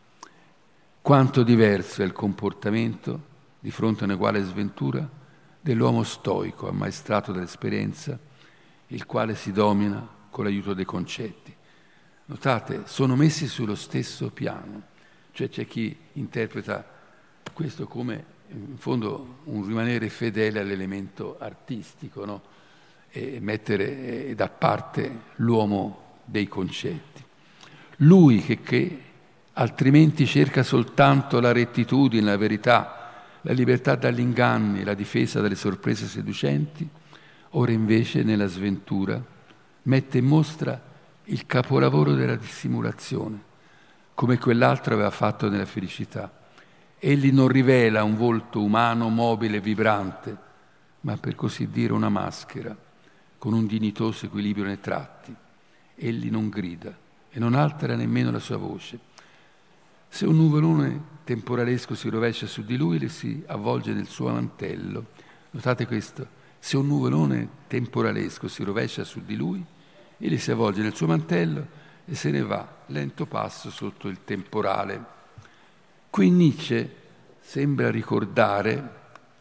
[1.02, 3.34] Quanto diverso è il comportamento
[3.66, 5.10] di fronte a un'uguale sventura
[5.60, 8.16] dell'uomo stoico, ammaestrato dall'esperienza,
[8.90, 11.52] il quale si domina con l'aiuto dei concetti.
[12.26, 14.84] Notate, sono messi sullo stesso piano,
[15.32, 16.88] cioè c'è chi interpreta
[17.54, 22.44] questo come in fondo un rimanere fedele all'elemento artistico, no?
[23.10, 27.24] e mettere da parte l'uomo dei concetti.
[27.98, 29.02] Lui che, che
[29.54, 33.00] altrimenti cerca soltanto la rettitudine, la verità,
[33.46, 36.88] la libertà dagli inganni, la difesa dalle sorprese seducenti,
[37.52, 39.24] ora invece nella sventura
[39.84, 40.82] mette in mostra
[41.26, 43.40] il capolavoro della dissimulazione,
[44.16, 46.32] come quell'altro aveva fatto nella felicità.
[46.98, 50.36] Egli non rivela un volto umano, mobile, vibrante,
[51.02, 52.76] ma per così dire una maschera
[53.38, 55.36] con un dignitoso equilibrio nei tratti.
[55.94, 56.98] Egli non grida
[57.30, 59.14] e non altera nemmeno la sua voce.
[60.16, 65.08] Se un nuvolone temporalesco si rovescia su di lui, le si avvolge nel suo mantello.
[65.52, 66.26] Notate questo,
[66.58, 69.62] se un nuvolone temporalesco si rovescia su di lui,
[70.18, 71.68] egli si avvolge nel suo mantello
[72.06, 75.04] e se ne va lento passo sotto il temporale.
[76.10, 76.96] Qui Nietzsche
[77.42, 78.92] sembra ricordare,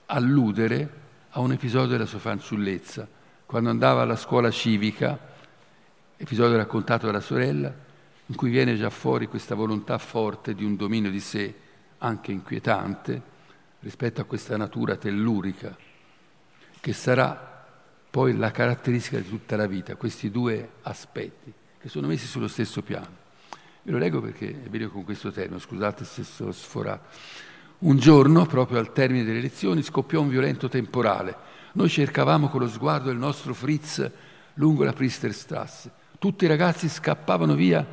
[0.07, 0.91] alludere
[1.31, 3.07] a un episodio della sua fanciullezza,
[3.47, 5.17] quando andava alla scuola civica,
[6.17, 7.73] episodio raccontato dalla sorella,
[8.27, 11.55] in cui viene già fuori questa volontà forte di un dominio di sé,
[11.99, 13.33] anche inquietante,
[13.81, 15.77] rispetto a questa natura tellurica,
[16.81, 17.53] che sarà
[18.11, 22.83] poi la caratteristica di tutta la vita, questi due aspetti, che sono messi sullo stesso
[22.83, 23.23] piano.
[23.83, 27.09] Ve lo leggo perché è vero con questo termine, scusate se sono sforato.
[27.81, 32.69] Un giorno, proprio al termine delle lezioni, scoppiò un violento temporale noi cercavamo con lo
[32.69, 34.09] sguardo il nostro Fritz
[34.55, 35.91] lungo la Priesterstrasse.
[36.21, 37.85] Tutti i ragazzi scappavano via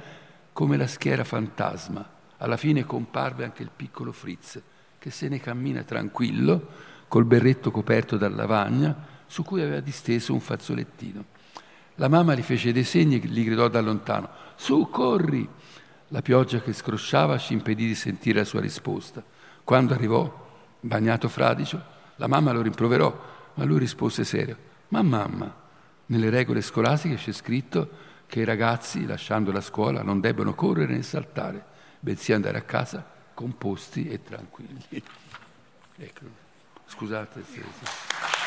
[0.62, 2.08] come la schiera fantasma.
[2.38, 4.62] Alla fine comparve anche il piccolo Fritz,
[5.00, 6.68] che se ne cammina tranquillo,
[7.08, 8.96] col berretto coperto da lavagna,
[9.26, 11.26] su cui aveva disteso un fazzolettino.
[11.96, 15.50] La mamma gli fece dei segni e gli gridò da lontano: Su, corri!
[16.10, 19.24] La pioggia che scrosciava ci impedì di sentire la sua risposta.
[19.64, 20.32] Quando arrivò,
[20.80, 21.82] bagnato fradicio,
[22.18, 24.58] la mamma lo rimproverò ma lui rispose serio,
[24.90, 25.52] ma mamma,
[26.06, 31.02] nelle regole scolastiche c'è scritto che i ragazzi, lasciando la scuola, non debbono correre né
[31.02, 31.66] saltare,
[32.00, 35.04] bensì andare a casa composti e tranquilli.
[35.98, 36.22] Ecco,
[36.86, 37.44] scusate.
[37.44, 38.41] Se.